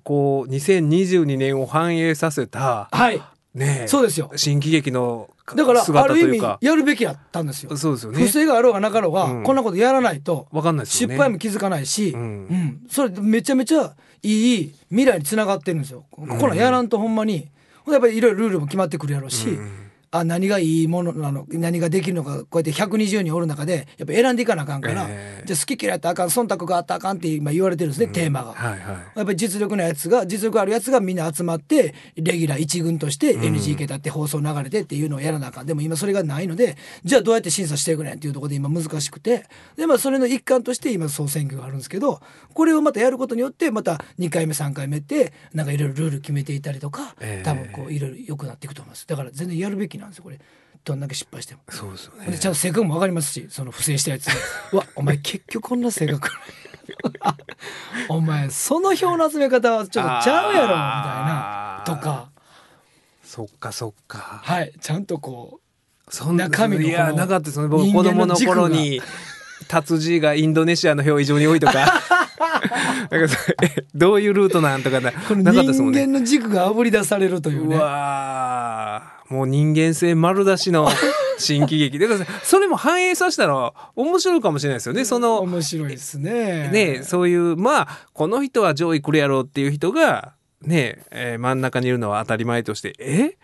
[0.05, 3.21] こう2022年を反映させたはい。
[3.55, 4.31] ねえそうですよ。
[4.37, 7.75] 新喜劇のだからある意味やるべきやったんですよ。
[7.79, 8.19] そうですよね。
[8.19, 9.43] 不正があろうがなかろうが、うん。
[9.43, 10.91] こんなことやらないとわかんないね。
[10.91, 12.45] 失敗も気づかないし、ううん。
[12.47, 16.05] んそれめちゃめちゃいい未来につながってるんですよ。
[16.11, 17.49] こんやらんとほんまに
[17.93, 19.88] やっぱりいろいろルールも決まってくるやろうし、うん。
[20.11, 25.47] あ何がいいものなの何ができるのかこうやって120人おる中でやっぱ選んでいかなあかんから、ええ。
[25.47, 28.53] じゃあ好き嫌いやったらあかん忖度があったらあかんって今言われてるんですね、テーマが。
[28.53, 28.81] はいはい。
[29.17, 35.67] やっぱり実力のやつが実力あるやつがみんな集まってレギュラー一軍として NGK だって放送流れてっていうのをやらなあかん。
[35.67, 39.45] でも今それがないのでじゃあどうやって審査していくねんっていうところで今難しくて
[39.77, 42.21] でまあそれの一環として今総選挙があるんですけど
[42.55, 47.45] これをまたやることによってまた2回目3回目ってなんかいろいろルール決めていたりとかええ。
[47.45, 49.07] 多分こういろいろ良くなっていくと思います。
[49.07, 50.39] だから全然やるべきなんですよこれ。
[50.85, 51.61] どんだけ失敗しても。
[51.69, 54.29] そうですよでねちゃんと性格も分かりますしその不正したやつ。
[54.73, 56.31] うわお前結局こんな性格
[58.09, 61.83] お前その票の集め方はちょっとちゃうやろみたいな。
[61.85, 62.31] とか。
[63.23, 64.41] そっかそっか。
[64.43, 64.73] はい。
[64.81, 65.61] ちゃんとこ
[66.11, 69.03] そんな中身のいやなかったですね僕人子供の頃に
[69.69, 72.03] 達治がインドネシアの票異常に多いとか。
[73.11, 75.11] なんかそれどういうルートなんとかな。
[75.11, 76.07] なかった人ですもんね。
[76.07, 80.89] 間の軸があぶり出されるといううねわーもう人間性丸出しの
[81.39, 81.99] 新喜劇。
[81.99, 85.05] だからそれも反映させたら面白いかもしれないですよね。
[85.05, 86.69] その面白いですね。
[86.69, 93.37] ねそういうまあこの人は上位来るやろうっていう人がねえー真ん中にいるのは当たり前としてえ？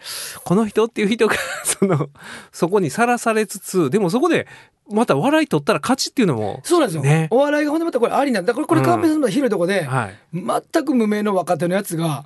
[0.44, 2.08] この人っていう人が その
[2.50, 4.48] そこにさらされつつでもそこで
[4.90, 7.28] また笑い取ったら勝ちっていうのもそうなんですよ、ね。
[7.30, 8.52] お笑いがほんでまたこれありなんだ。
[8.54, 8.86] これこれうん。
[8.86, 10.16] カンペさんの広いとこで、はい。
[10.34, 12.24] 全く無名の若手のやつが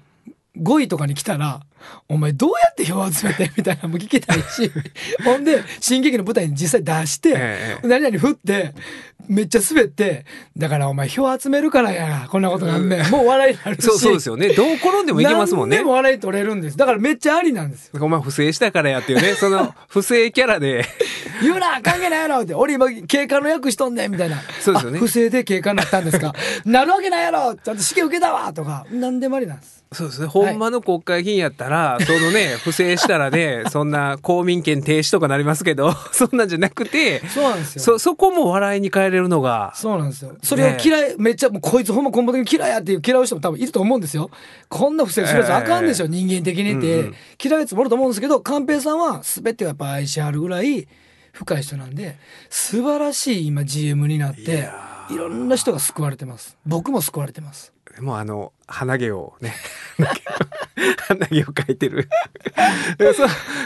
[0.60, 1.60] 5位とかに来たら
[2.08, 4.70] お前どうやって票を集めて みたいなのも聞きたいし
[5.24, 8.74] ほんで新劇の舞台に実際出して、ええ何々振って
[9.28, 10.24] めっちゃ滑って
[10.56, 13.10] だからお前票集めるからやこんなことなんねん。
[13.10, 13.82] もう笑いになるし。
[13.82, 14.48] そうそうですよね。
[14.54, 15.76] どう転んでもいけますもんね。
[15.76, 16.76] 何でも笑い取れるんです。
[16.76, 18.02] だからめっちゃありなんですよ。
[18.02, 19.34] お前不正したからやっていうね。
[19.34, 20.84] その 不正キャラで。
[21.42, 24.40] 言うな関係ないやろって俺今警官の役しとんねんみたいな。
[24.60, 24.98] そうですよね。
[24.98, 26.34] あ不正で警官になったんですか。
[26.64, 27.54] なるわけないやろ。
[27.54, 30.26] ちゃんと試験受けたわとか何でもありなんですそうですね。
[30.26, 40.36] ほんまの国会議員やったら、そのね、 不正したらね、そんな公民権停止とかなりますけど、 そんなんじゃなくて、そうなんですよそ、そこも笑いに変えれるのが、そうなんですよ。
[40.42, 44.30] それを嫌い、めっちゃ、もうこいつほんま根本的に嫌いやっていう嫌う人も多分いると思うんですよ。
[44.68, 47.00] こんな不正するやつあかんでしょ、ええ人間的にって。
[47.00, 50.88] うんうん嫌うやつもおると思うんですけど、寛平さんは全てをやっぱ愛しはるぐらい
[51.32, 52.16] 深い人なんで、
[52.50, 54.68] 素晴らしい今 GM になって
[55.10, 56.56] いろんな人が救われてます。
[56.66, 57.72] 僕も救われてます。
[57.98, 59.56] でもあの、鼻毛をね、
[61.08, 62.08] 鼻毛を描いてる。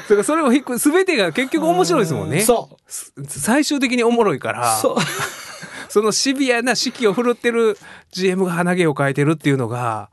[0.08, 2.40] そそそれもひっく、すべてが結局面白いですもんね。
[2.40, 2.90] そう。
[2.90, 4.78] す最終的におもろいから。
[4.78, 4.96] そ
[6.00, 7.76] のシビアな指揮を振るってる
[8.10, 10.08] GM が鼻毛を描いてるっていうのが、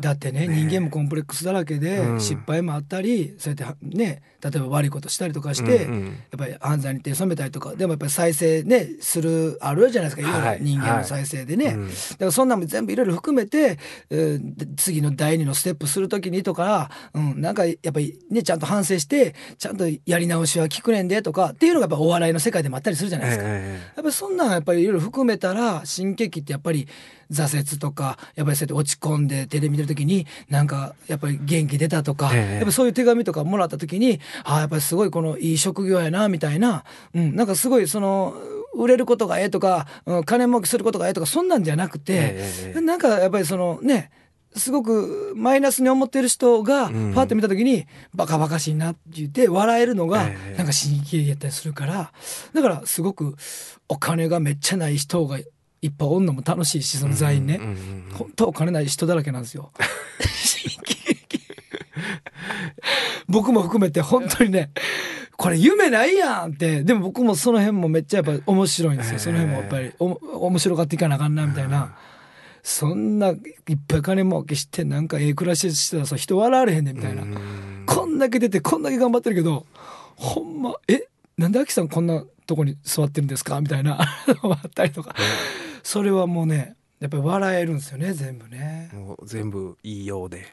[0.00, 2.20] だってね人間もコンプレックスだらけでうん。
[2.20, 10.32] 失敗もあったりそうやってね例えば悪いことしたりとかして、やっぱり犯罪に手染めたりとかでもやっぱり再生ねするあるじゃないですかい。
[10.32, 13.78] ろいろはい人間の再生でね、だからそんなんも全部いろいろ含めて、
[14.08, 23.44] えーで次の第二のステップする時にとか、うん、なんかやっぱりねちゃんと反省してちゃんとやり直しは聞くねんでとかっていうのがやっぱお笑いの世界でもあったりするじゃないですか。
[23.46, 26.86] えやっぱりそんなんやっぱりいろいろ含めたら新喜劇ってやっぱり
[27.30, 32.54] 挫折とかやっぱりそうやって落ち込んでテレビ見てる時になんかやっぱり元気出たとか、ええ。
[32.56, 38.34] やっぱそういう手紙とかもらった時にああやっぱりすごいこのいい職業やなみたいな、うん、なんかすごいその
[38.74, 44.10] 売れることがええとか、うん、金儲けすることがええとかそんなんじゃなくて、ええなんかやっぱりそのね
[44.56, 47.14] すごくマイナスに思ってる人がパうん。
[47.14, 50.56] ッと見た時にバカバカしいなって言って笑えるのがええ。
[50.56, 52.12] なんか刺激やったりするから
[52.52, 53.36] だからすごく
[53.88, 55.38] お金がめっちゃない人が
[55.82, 59.72] いっぱいおんのも楽しいしその座員ね、うんうんうん本当お金ない人だらけなんですよ。
[63.28, 64.72] 僕も含めて本当にね
[65.36, 66.82] これ夢ないやんって。
[66.82, 71.96] でも僕もその辺もめっちゃやっぱり面白いんですよ、その辺もやっぱりおも面白がっていかなあかんなみたいな、
[72.62, 73.36] そんないっ
[73.88, 77.84] ぱい金儲けしてなんかええ暮らししてたらさ人笑われへんねんみたいな、うん。
[77.86, 79.64] こんだけ出てこんだけ頑張ってるけど
[80.16, 81.06] ほんまえ
[81.38, 83.96] なんでアキさんこんなとこに座ってるんですかみたいな。
[84.02, 84.06] あ
[84.66, 85.14] ったりとか
[85.82, 88.90] それはもうねやっぱり笑えるんですよね全部ね。
[88.92, 90.46] もう全部いいようで。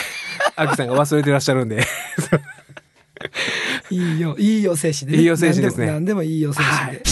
[0.56, 1.84] アキさんが忘れてらっしゃるんで。
[3.90, 5.86] いいよいいよ精神で、いいよ精神ですね。
[5.86, 7.02] 何でも何でもいいよ精神で、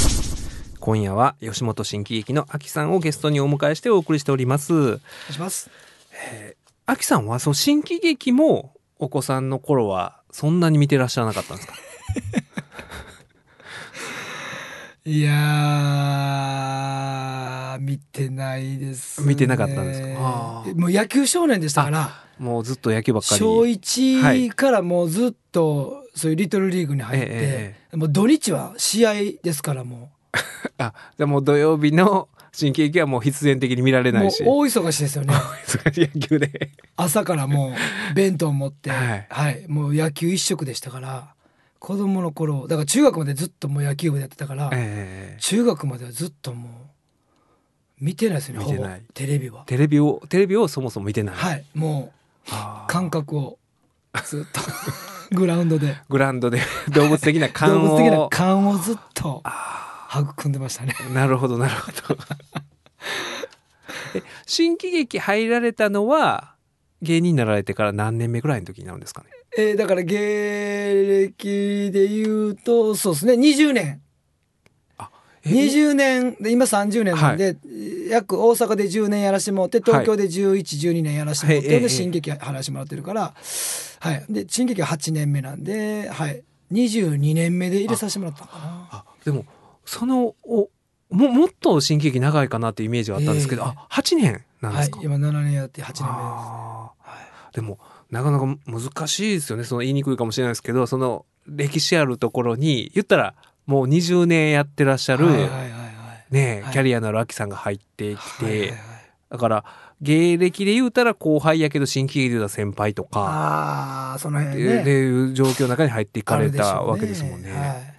[0.80, 4.72] 今夜は吉本新喜劇のアキさんをゲストにお迎えしてお送りしております。
[4.72, 5.00] お願
[5.30, 5.70] いします。
[6.86, 11.74] アキさんはその新喜劇もお子さんの頃はそんなに見てらっしゃらなかったんですか？
[15.10, 19.26] いやー見てないです、ね。
[19.26, 20.64] 見てなかったんですか？
[20.76, 22.10] もう野球少年でしたから。
[22.38, 23.40] もうずっと野球ばっかり。
[23.40, 30.10] 小はい1からもうずっとそういうリトルリーグに入って、ええもう土日は試合ですからも
[30.76, 34.44] あじゃあもう土曜日の新喜劇はもう必然的に見られないし。
[34.44, 35.32] 大忙しですよね。
[35.66, 36.72] 忙しい野球で。
[36.96, 39.68] 朝からもう弁当持って、は はいい。
[39.72, 41.34] もう野球一色でしたから
[41.78, 49.64] 子供の頃だから中学までずっともう野球部でやってたから、ええ中学まではずっともう見てないですよねテレビは。
[49.66, 52.12] テレビをテレビをそもそも見てない、はいも
[52.46, 52.50] う
[52.88, 53.58] 感覚を
[54.24, 54.60] ずっと
[55.36, 55.96] グラウンドで。
[56.08, 56.60] グラウンドで
[56.90, 60.94] 動物的な動感物的なを感をずっとあ育んでましたね。
[60.98, 62.18] ーなるほどなるほど。
[64.14, 66.54] え新喜劇入られたのは
[67.02, 69.30] 芸人になられてから何年目ぐらいの時になるんですかね？
[69.56, 74.00] えーだから芸歴で言うとそうですね20年。
[75.44, 77.56] え20年で今30年なんで、
[78.10, 83.34] 約大阪で10年やらしてもらって東京で1112年やらしてもらって、はい新劇やらしてもらってるから、
[84.00, 86.42] はい、で新劇は8年目なんで、はい、
[86.72, 88.88] 22年目で入れさせてもらったのかな。
[88.90, 89.44] あでも
[89.84, 90.68] そのお
[91.10, 93.68] ももっと新喜劇長いかなっていうイメージはあったんですけど、ええ。
[93.68, 95.06] あ8年なんですか、、はい。
[95.06, 96.04] 今7年やって8年目です。
[96.04, 97.20] あは
[97.50, 97.52] い。
[97.52, 97.78] ーでも
[98.10, 99.64] なかなか難しいですよね。
[99.64, 103.34] その言いにくいかもしれないですけどその歴史あるところに言ったら
[103.66, 105.30] もう20年やってらっしゃる、
[106.30, 106.72] ね、はい。
[106.72, 108.74] キャリアのあるアキさんが入ってきて、
[109.30, 109.64] だから
[110.00, 114.84] 芸歴で言うたら後輩やけど新喜劇で言うたら先輩とか、ああその辺でね。
[114.84, 117.50] でいう状況の中に入っていかれたわけですもんね。
[117.52, 117.94] はい。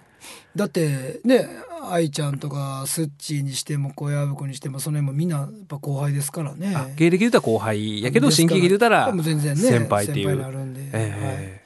[0.56, 1.48] だってね
[1.88, 6.74] 愛ちゃんとかスッチーにしても小籔君にしてもその辺もみんなやっぱ後輩ですからね。
[6.76, 10.28] あ芸歴で言うたら後輩やけど新喜劇で言うたらもう全然ね先輩っていう。
[10.28, 11.60] 先輩になるんで、え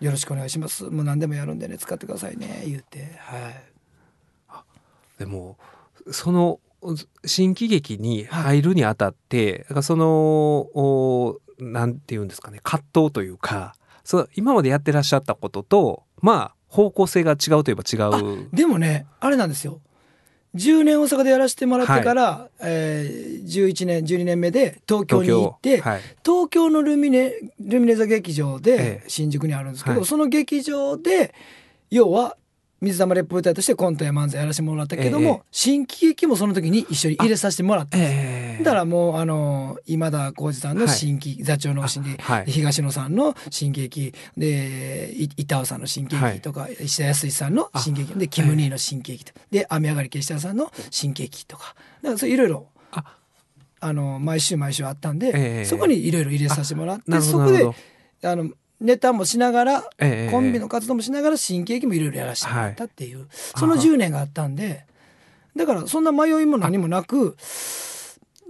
[0.00, 0.84] い、よろしくお願いします。
[0.84, 2.64] もう何でもやるんでね使ってくださいね。
[2.66, 3.16] 言って。
[3.18, 3.54] はい。
[5.18, 5.58] えでも
[6.10, 6.60] その
[7.24, 10.06] 新喜劇に入るにあたって、だからその
[10.74, 18.48] おなんていうんですかね葛藤というかそう今までやってらっしゃったこととまあ方向性が違うといえば違う。
[18.52, 19.80] でもねあれなんですよ。
[20.54, 29.04] 10年大阪でやらせてもらってから、えー11年12年目で東京に行ってはい、東京のルミネルミネ座劇場えでえ。
[29.08, 30.06] 新宿にあるんですけど、はい。
[30.06, 31.34] その劇場で
[31.90, 32.36] 要は
[32.80, 40.94] 水玉レップ舞台としてコントや漫才やらせてもらったけども、ええ新喜劇もその時に一緒に入れさせてもらったんですええだからもうあの今田耕司さんのはい。
[40.94, 42.46] 新喜劇、座長の新喜劇、はい。
[42.46, 51.74] で東野さんの新喜劇でい板尾さんの新喜劇とか、石田康さんの新喜劇でキム・ニーの新喜劇とで雨上がり決したさんの新喜劇とか。
[52.02, 53.16] だからそういろいろあ
[53.80, 57.64] あの毎週毎週あったんで、ええそこにいろいろ入れさせてもらってそこで
[58.22, 58.50] あの
[58.80, 64.86] ネタもしながら、ええコンビの活動もしながら新喜劇もいろいろやらせてもらったっていう、そのあは10年があったんで。
[65.56, 67.36] だからそんな迷いも何もなく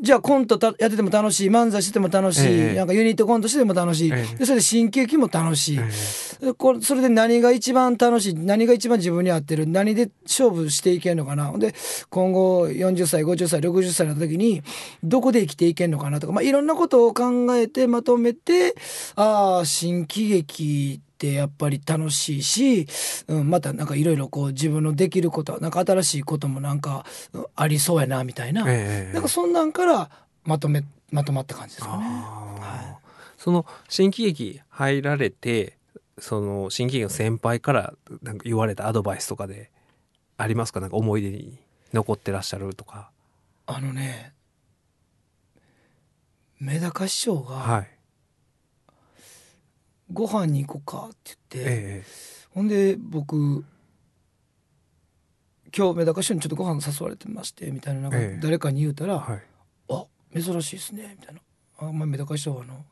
[0.00, 2.74] じゃあコントたやってても楽しい漫才してても楽しい、ええ。
[2.74, 4.36] なんかユニットコントしてても楽しい、ええ。
[4.36, 11.52] でそれで新喜劇も楽しい、えでこれそれで何が一番楽しい何が一番自分に合ってる何で勝負していけんのかな。
[11.58, 11.74] で
[12.10, 14.62] 今後40歳50歳60歳になった時に
[15.02, 18.76] どこで生きていけんのかなとか、まあ、いろんなことを考えてまとめて
[19.16, 22.86] ああ新喜劇ってやっぱり楽しいし、
[23.26, 30.10] うん、またなんかいろいろこう自分のできることなんか新しいこともなんかうんありそうやなみたいな、ええなんかそんなんから
[30.44, 32.04] まとめまとまった感じですかね。
[32.04, 32.98] は
[33.36, 35.76] その新喜劇入られて
[36.18, 39.70] その新喜劇の先輩からなんか言われたアドバイスとかで
[40.36, 40.80] ありますか？
[40.80, 41.58] なんか思い出に
[41.92, 43.10] 残ってらっしゃるとか。
[43.66, 44.32] あのね
[46.60, 47.90] メダカ師匠がはい
[50.12, 52.04] 「ご飯に行こうか」って言って、え
[52.50, 53.64] ほんで僕
[55.76, 58.40] 今日メダカ師匠にちょっとご飯誘われてましてみたいななんかええ。
[58.42, 59.42] 誰かに言うたら「えはい。
[59.90, 60.06] あ
[60.40, 61.40] 珍しいですね」みたいな
[61.78, 62.84] 「あんまメダカ師匠はあの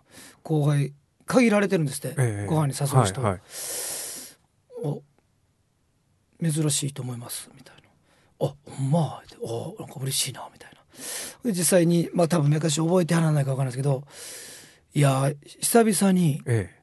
[0.43, 0.93] 後輩
[1.25, 2.47] 限られてるんですって、ええ。
[2.47, 3.41] ご飯に誘う人、はいはい。
[4.85, 5.03] お
[6.43, 7.83] 珍しいと思いますみたいな
[8.47, 10.77] 「あほんま」って「あなんか嬉しいな」みたいな。
[11.45, 14.05] で実際にまあ多分昔覚えてはらないか分からないですけど
[14.95, 16.76] いや久々にええ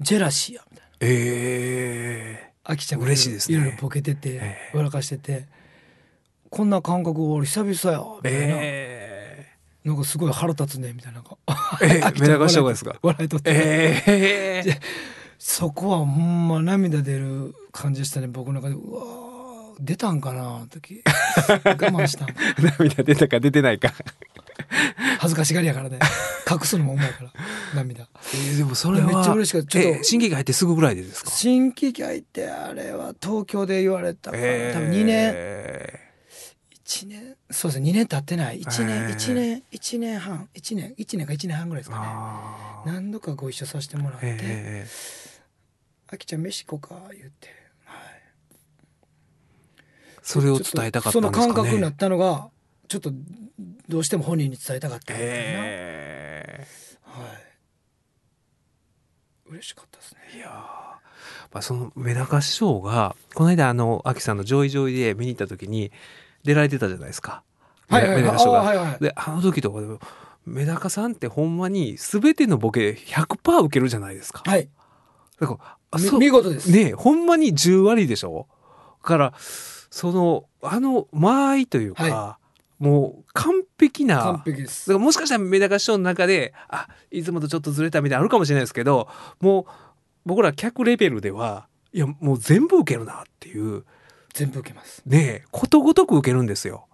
[0.00, 0.92] ジェラシーやみたいな。
[1.00, 3.58] えあきちゃんが嬉しいですね。
[3.58, 4.40] いろいろボケてて、え
[4.72, 5.46] え笑かしてて
[6.50, 9.46] こんな感覚俺久々やみたいな、え
[9.84, 11.22] なんかすごい腹立つねみたいな。
[11.82, 12.96] ええあきちゃんメダカ師匠がですか？
[13.02, 14.80] 笑いとって、ええ
[15.38, 18.74] そこはほんま涙出る感じでしたね僕の中で。
[18.74, 19.26] うわー
[19.78, 21.02] 出たんかなあの時。
[21.46, 22.28] 我慢したん
[22.78, 23.92] 涙出たか出てないか。
[25.18, 25.98] 恥ずかしがりやからね
[26.48, 27.32] 隠すのもうまいから
[27.74, 28.08] 涙。
[28.34, 29.68] えーでもそれはめっちゃ嬉しかった。
[29.68, 31.30] ちょっとえー新規が入ってすぐぐらいでですか？
[31.30, 34.42] 新規機入ってあれは東京で言われたから、
[34.72, 35.32] 多分2年。
[35.34, 36.00] え
[36.84, 37.36] 1年。
[37.50, 38.60] そうですね2年経ってない。
[38.60, 39.14] 1年へー。
[39.16, 40.48] 1年1年半。
[40.54, 42.92] 1年1年か1年半ぐらいですーかね。
[42.92, 44.86] 何度かご一緒させてもらってえ
[46.08, 47.48] 「あきちゃん飯行こうか」言って、
[47.84, 51.42] はい、ーそれを伝えたかったんですかね？
[51.42, 52.48] その感覚になったのが
[52.86, 53.12] ちょっと
[53.88, 56.66] どうしても本人に伝えたかったみたいな、え
[57.02, 57.24] は
[59.48, 59.52] い。
[59.52, 60.20] 嬉しかったですね。
[60.34, 60.50] ーいやー。
[60.50, 65.92] まあ、そのメダカ師匠がこの間あのアキさんの「ジョイジョイ」で見に行った時に
[66.44, 67.42] 出られてたじゃないですか。
[67.88, 68.60] はいはいメダカ師匠が。
[68.60, 69.02] あはいはい。
[69.02, 69.98] であの時とかでも
[70.44, 74.42] メダカさんってほんまに全てのボケ100%受けるじゃないですか。
[74.44, 74.68] はい。
[75.40, 78.48] だからあみそう見事です、ねえほんまに10割でしょ。
[79.02, 82.38] だからそのあの間合いというか、は
[82.78, 84.88] もう完璧な完璧です。
[84.88, 89.08] だからもしかしたらメダカ師匠の中であいつもとちょっとずれたみたいなのあるかもしれないですけど
[89.40, 89.64] もう
[90.26, 93.84] 僕ら客レベルではいやもう全部受けるなっていう
[94.34, 95.02] 全部受けます。
[95.06, 96.86] ねえことごとく受けるんですよ。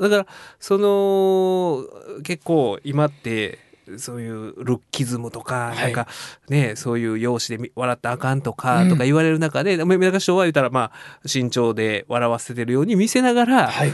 [0.00, 0.26] だから
[0.60, 1.84] その
[2.22, 3.58] 結構今って
[3.96, 5.76] そういうルッキズムとか、はい。
[5.76, 6.06] なんか
[6.48, 8.88] ねそういう容姿でみ笑ったらあかんとか、うん。
[8.90, 10.92] とか言われる中でメダカ師匠は言ったらまあ
[11.24, 13.92] 身長で笑わせてるように見せながら、はい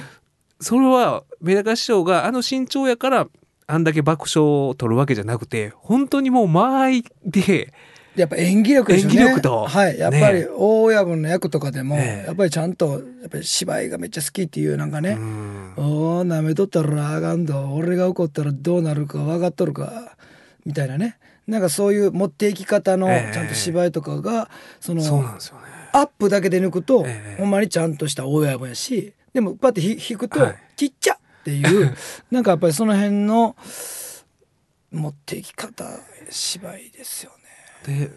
[0.61, 3.29] それはメダカ師匠があの身長やから
[3.67, 7.73] あんだけ爆笑を取るわけじゃなくて本当にもう間合いで
[8.17, 9.17] やっぱ演技力ですよね。
[9.17, 9.67] 演技力と。
[9.67, 9.99] はい。
[9.99, 12.27] やっぱり大親分の役とかでも、ねえ。
[12.29, 15.73] やっぱりちゃんとやっぱり芝居がめっちゃ好きっていうなんかね、うん。
[15.77, 20.17] おおなめとったらあかんと俺が怒ったらどうなるか分かっとるか
[20.65, 21.19] みたいなね。
[21.49, 23.35] なんかそういう持っていき方のええ。
[23.35, 24.49] ちゃんと芝居とかが、
[24.79, 25.63] そのそうなんですよね。
[25.93, 27.41] アップだけで抜くと、ええ。
[27.41, 30.59] ほんまにちゃんとした大親分やしでもパッてひ引くと、はい。
[30.77, 31.95] ちっちゃっていう
[32.31, 33.57] なんかやっぱりその辺の
[34.93, 35.85] 持っていき方
[36.31, 37.33] 芝居ですよ
[37.87, 38.09] ね。
[38.09, 38.11] で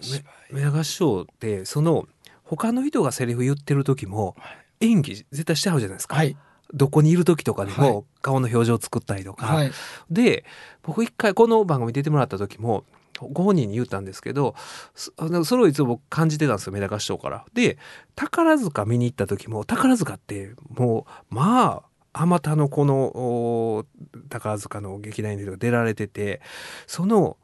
[0.52, 2.08] メメダカ師匠ってその
[2.44, 4.38] 他の人がセリフ言ってる時も
[4.80, 6.16] 演技絶対してはるじゃないですか。
[6.16, 6.38] はい。
[6.74, 7.90] どこにいる時とかではい。
[7.90, 9.72] も顔の表情作ったりとか、はい。
[10.12, 10.46] で
[10.84, 12.84] 僕一回この番組出てもらった時も
[13.20, 14.56] ご本人に言ったんですけど
[14.96, 17.46] それをいつも僕感じてたんですよメダカ師匠から。
[17.54, 17.78] で
[18.16, 23.86] 宝塚見に行った時も宝塚ってもうまああまたのこのお
[24.30, 26.42] 宝塚の劇団員で出られてて
[26.88, 27.38] その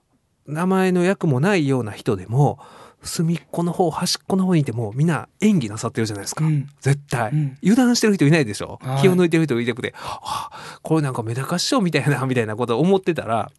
[0.48, 2.60] 名前の役もないような人でも
[3.04, 6.68] 隅っこの方端っこの方にいてもみんな演技なさってるじゃないですか、うん。
[6.80, 7.58] 絶対、うん。
[7.62, 9.02] 油断してる人いないでしょ、はい。
[9.02, 10.50] 気を抜いてる人いてくてあ
[10.82, 13.52] これなんかメダカ師匠みたいなみたいなことを思ってたら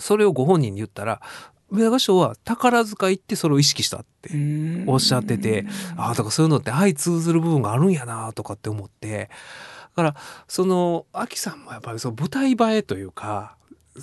[0.00, 1.20] それをご本人に言ったら
[1.70, 4.30] メダカ師匠は宝塚行ってそれを意識したって
[4.86, 9.30] おっしゃっててああだからそういうのって相通ずる部分があるんやなとかって思って。
[9.96, 13.56] だからそのアキさんもやっぱりその舞台映えというか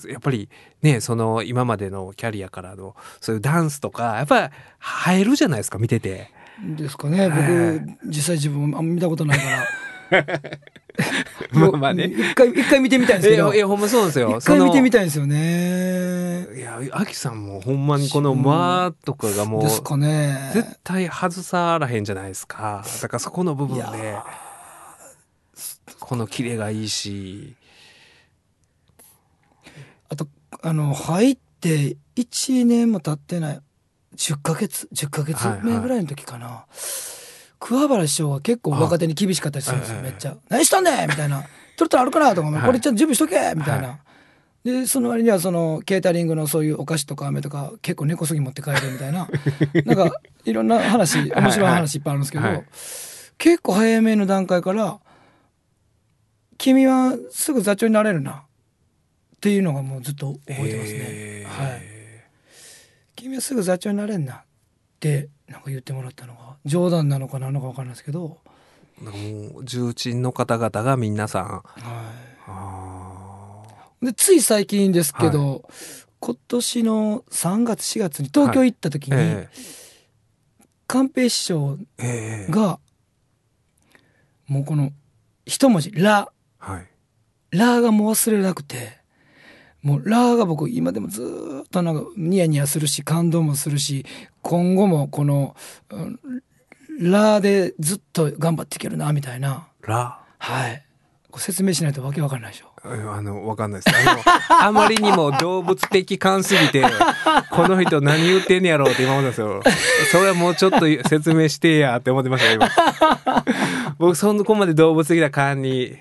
[0.08, 0.50] やっぱり
[0.82, 6.32] ねその今までのキャリアからのそういうダンスとかやっぱり映えるじゃないですか見てて。
[6.76, 7.30] ですかね。
[7.30, 7.80] はい。
[7.80, 9.46] 僕実際自分あんま見たことないか
[10.12, 10.26] ら
[11.52, 12.06] まあまあね。
[12.06, 13.54] 一回一回見てみたいんですけど。
[13.54, 14.38] いやほんまそうなんですよ。
[14.38, 16.48] 一回見てみたたいんですよね。
[16.56, 20.52] いやアキさんもほんまにこの間とかがもうですかね。
[20.54, 22.84] 絶対外さらへんじゃないですか。
[23.02, 24.18] だからそこの部分で
[26.00, 27.56] このキレがいいし。
[30.10, 30.28] あと
[30.62, 33.60] あの入って1年も経ってない
[34.16, 35.66] 10ヶ月10ヶ月はいはい。
[35.66, 36.66] 目ぐらいの時かな、
[37.60, 41.44] 桑原師匠は結構若手に厳しかったりするんですよはいめっちゃ「何しとんねん!」みたいな
[41.78, 43.88] 「取ったらあるかな?」とか「はいこれちゃんと準備しとけ!」みたいな。
[43.90, 44.00] は
[44.64, 49.30] でその割にはそのケータリングのそういうお菓子とか飴とか結構根こそぎ持って帰るみたいな
[49.86, 52.64] なんかいろんな話面白い話いっぱいあるんですけど、はい
[53.38, 55.00] 結構早めの段階から
[56.58, 58.48] 「君はすぐ座長になれるな」っ
[59.38, 61.46] っていうのがもうずっと覚えてますね。
[61.48, 61.82] はい。
[63.16, 64.44] 君はすぐ座長になれんなっ
[65.00, 68.40] てなんか言ってもらったのが冗談なのかなのかわかんないですけど、も
[69.60, 71.44] う重鎮の方々が皆さん。
[71.46, 71.64] は
[72.48, 73.64] あ
[74.02, 74.06] い。
[74.06, 75.68] でつい最近ですけど、
[76.20, 79.50] 今年の3月4月に東京行った時ーに、え
[80.88, 82.48] 寛平師匠ええ。
[82.50, 82.80] えが
[84.48, 84.92] もうこの
[85.46, 86.88] 一文字「ラ」はい。
[87.52, 88.98] がもう忘れなくて
[89.82, 94.06] もうラーが僕今でもずーっとなんかニヤニヤするし感動もするし
[94.42, 95.56] 今後もこの
[95.90, 96.20] うん
[97.00, 99.68] ラーでずっと頑張っていけるなみたいな。
[99.82, 100.20] ラ。
[100.40, 100.84] はい。
[101.30, 102.68] こう説明しないとわけわかんないでしょ。
[102.86, 103.98] えあのわかんないです。
[103.98, 106.84] あのあまりにも動物的感すぎて
[107.52, 109.62] この人何言ってんねやろうって今思ったんですよ。
[110.12, 113.44] それはもうちょっと説明してやって思ってましたよ今。
[114.00, 115.98] 僕そこまで動物的な感に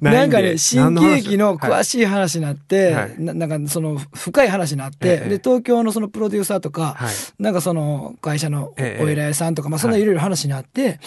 [0.00, 3.14] なんかねい新喜劇の詳い、しい話になって、はい。
[3.18, 5.28] ななんかその深い話になって、ええ。
[5.28, 7.14] で東京のそのプロデューサーとか、はい。
[7.38, 10.04] なんかその会社のええお偉いさんとか、まあそんない。
[10.04, 11.00] ろいろ話になって、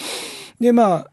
[0.60, 1.10] でまあ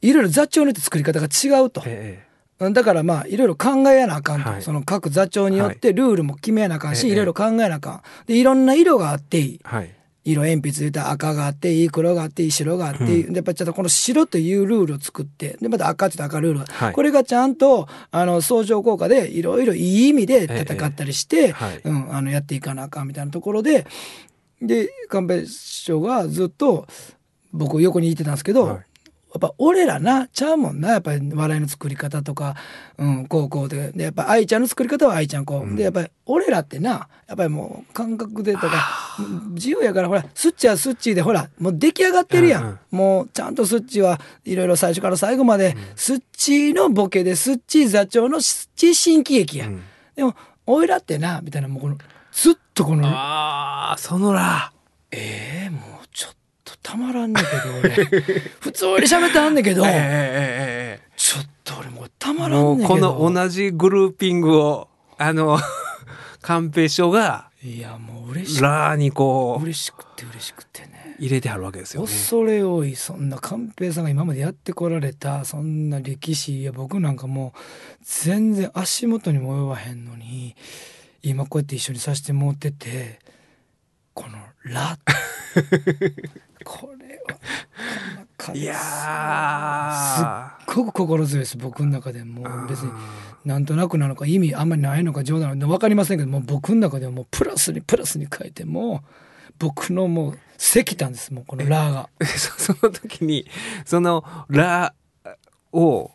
[0.00, 1.82] いろいろ座長によって作り方が違うと。
[1.84, 2.24] え
[2.60, 4.62] だからまあいろいろ考えやなあかんと、はい。
[4.62, 7.12] その各座長によってルールも決めやなあかんし、ええ。
[7.12, 8.02] いろいろ考えなあかん。
[8.26, 9.60] でいろんな色があっていい。
[9.64, 9.94] えはい
[10.32, 16.92] 色鉛筆で言ったら赤があっていい黒があっていい白があっていい、でやっぱりちょっとこの白というルールを作ってでまた赤って言ったら赤ルールが、はい。
[16.92, 21.54] これがちゃんとあの相乗効果でいろいろいい意味で戦ったりして、
[21.84, 23.86] うん、あのやっていかなあかんみたいなところで
[24.60, 26.86] で寛平師匠がずっと
[27.52, 28.76] 僕横にいてたんですけど、はい。
[28.76, 28.82] や
[29.36, 32.56] っぱ俺らなちゃうもんなやっぱり笑いの作り方とか、
[32.96, 33.92] うん、こうこうで。
[33.92, 35.66] でやっぱ愛ちゃんの作り方は愛ちゃんこ。
[35.70, 39.18] う、でやっぱり俺らってなやっぱりもう感覚でとか
[39.50, 42.78] 自由やからほらスッチはスッチーでほらもう出来上がってるやん、うんうん。
[42.90, 49.82] もうちゃんとスッチはいろいろ最初から最後まで、スッチーのボケでスッチー座長のスッチー新喜劇や、うん。
[50.16, 50.34] でも
[50.66, 51.96] 俺らってなみたいなもうこの
[52.32, 54.72] ずっとこのああそのら
[55.10, 55.97] えー、もう
[56.88, 57.90] たまらんねんけど俺。
[58.60, 62.88] 普通に喋ってはんねんけど、ええええええちょっと俺もうたまらんねんけど。
[62.88, 65.58] この同じグルーピングをあの
[66.40, 71.16] 寛平師匠がいやもう嬉しくラーにこう嬉しくて嬉しくてね。
[71.18, 72.06] 入れてはるわけですよね。
[72.06, 77.60] 恐れ多いそんな寛平さんが今までやってこられたそんな歴史いや僕なんかもう
[78.02, 80.56] 全然足元にも及ばへんのに
[81.22, 83.18] 今こうやって一緒にさせてもらってて
[84.14, 84.96] この「ラ」
[86.64, 92.42] これはいやすっーごく心強いです僕の中でも。
[92.42, 92.94] う別にあ
[93.44, 102.08] なんとなくなのか意味あんまりないのか冗談なのか分かりませんけどもう僕の中ではもうプラスにプラスに変えてもう僕のもう石炭ですもうこの「ラ」が。
[102.20, 103.46] ーそ その時に
[103.84, 104.94] そのラ
[105.72, 106.10] を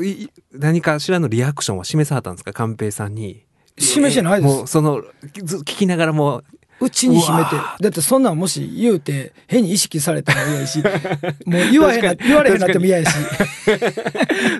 [0.00, 2.52] い何かしらのリアクションは示さはったんですか？
[2.52, 3.44] 寛平さんに。
[3.78, 4.54] 示してないです。
[4.56, 5.02] もうその
[5.44, 6.42] ず聞きながらも
[6.80, 7.50] うちに秘めて。
[7.80, 10.78] だってそんなんもし言うて変に意識されたら嫌やし。
[11.46, 13.12] もう言わへんな言われへんなっても嫌やし。
[13.12, 13.82] そうで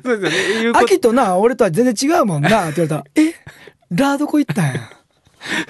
[0.03, 0.31] すよね。
[0.61, 0.85] 言う「こと。
[0.85, 3.35] 秋とな俺とは全然違うもんな」って言われたら「え？
[3.91, 4.91] ラーどこ行ったんや」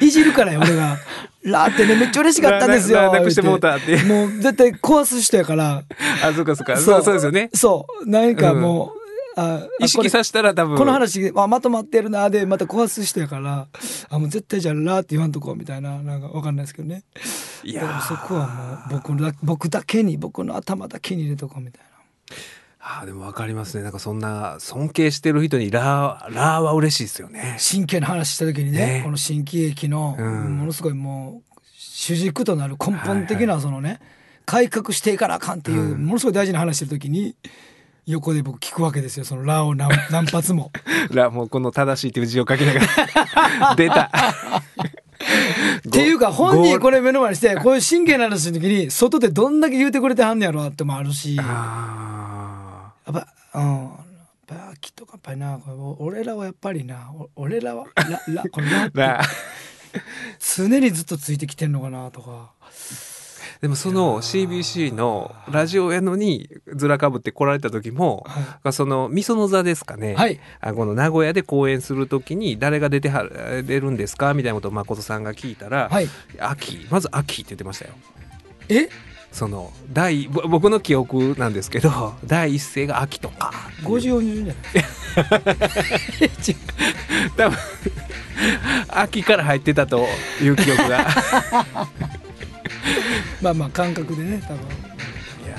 [0.00, 0.98] いじるからよ俺が
[1.44, 5.82] 「ラーってねめっちゃ嬉しかったんですよ」なくしてもうたって言もう絶対壊す人やから。
[6.22, 6.76] あそうかそうか。
[6.76, 7.50] そうそうですよね。
[7.54, 8.08] そう。
[8.10, 8.97] 何かもう、
[9.38, 10.76] ああ意識させたら多分。
[10.76, 13.68] この話あまとまってるなでまた壊す人やから
[14.10, 17.04] あもう絶対じゃあ「ラ」って言わんとこうみたいななんかわかんないですけどね。
[17.64, 18.48] いやそこは
[18.90, 22.36] もう僕だ僕だけに僕の頭だけに入れとこうみたいな。
[22.80, 23.82] あーでも分かりますね。
[23.82, 27.56] なんかそんな尊敬してる人にラーラーは嬉しいですよね。
[27.58, 29.00] 真剣な話した時にねね。
[29.04, 30.58] この新喜劇のうん。
[30.58, 34.00] ものすごいもう主軸となる根本的なそのね、
[34.46, 36.06] 改革していかなあかんっていううん。
[36.06, 37.34] ものすごい大事な話してる時に
[38.08, 39.24] 横で僕聞くわけですよ。
[39.26, 40.72] その「ラ」を何 何発も。
[41.10, 43.74] ラもうこの正しいっていう字を書きながら。
[43.76, 44.10] 出た。
[45.86, 51.36] っていうか本人これ目の前にしてこういう真剣な話の時に外でどんだけ言うてくれてはんねやろってもあるし。
[51.36, 53.82] やっあぱうん。
[53.82, 53.90] やっ
[54.46, 58.98] ぱ秋とかやっぱりなこれ俺らはやっぱりなお俺らはララこれラって。
[58.98, 59.22] ーラ。
[59.22, 59.26] ー
[60.40, 62.52] 常にずっとついてきてんのかなとか
[63.60, 68.24] でもその CBC のラジオやのにずらかぶって来られた時も、
[68.62, 70.38] はそのみその座ですかね、はい。
[70.60, 74.32] あこの名古屋で公演する時に誰が出てはる出るんですか？
[74.34, 76.08] みたいなことを誠さんが聞いたら「はい。
[76.38, 76.86] 秋。
[76.90, 77.94] まず秋」って言ってましたよ。
[78.68, 78.88] え？
[79.32, 83.52] その第ぼ僕の記憶なんですけど第一声が秋とか。
[83.82, 84.84] 50音順じゃない
[87.36, 87.58] 多分
[88.88, 90.06] 秋から入ってたと
[90.40, 91.00] いう記憶が。
[91.00, 91.04] い
[93.40, 94.58] まあまあ感覚でね多分。
[95.48, 95.56] や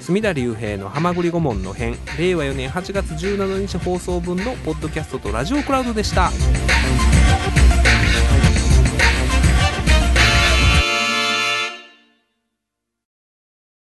[0.00, 6.32] 隅田隆平の「はまぐり顧問の編」令和4年8月17日放送分のポッドキャストとラジオクラウドでした。